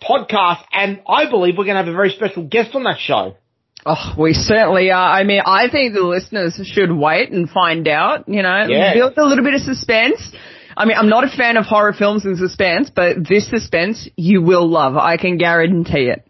[0.00, 3.36] podcast, and I believe we're going to have a very special guest on that show.
[3.84, 5.10] Oh, we certainly are.
[5.10, 8.94] I mean, I think the listeners should wait and find out, you know, yeah.
[8.94, 10.32] build a little bit of suspense.
[10.76, 14.42] I mean, I'm not a fan of horror films and suspense, but this suspense you
[14.42, 14.96] will love.
[14.96, 16.24] I can guarantee it.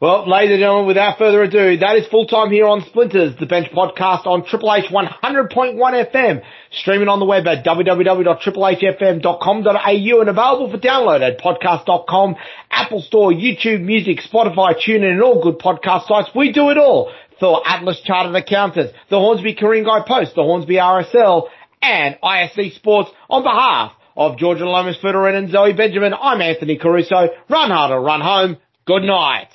[0.00, 3.46] Well, ladies and gentlemen, without further ado, that is full time here on Splinters, the
[3.46, 10.70] Bench podcast on Triple H 100.1 FM, streaming on the web at www.triplehfm.com.au and available
[10.70, 12.36] for download at podcast.com,
[12.70, 16.28] Apple Store, YouTube Music, Spotify, TuneIn, and all good podcast sites.
[16.34, 17.10] We do it all
[17.40, 21.48] for Atlas Chartered Accountants, the Hornsby Ku-ring-gai Post, the Hornsby RSL,
[21.84, 26.14] and ISC Sports on behalf of Georgia Lomas Federer and Zoe Benjamin.
[26.14, 27.28] I'm Anthony Caruso.
[27.50, 28.56] Run harder, run home.
[28.86, 29.48] Good night.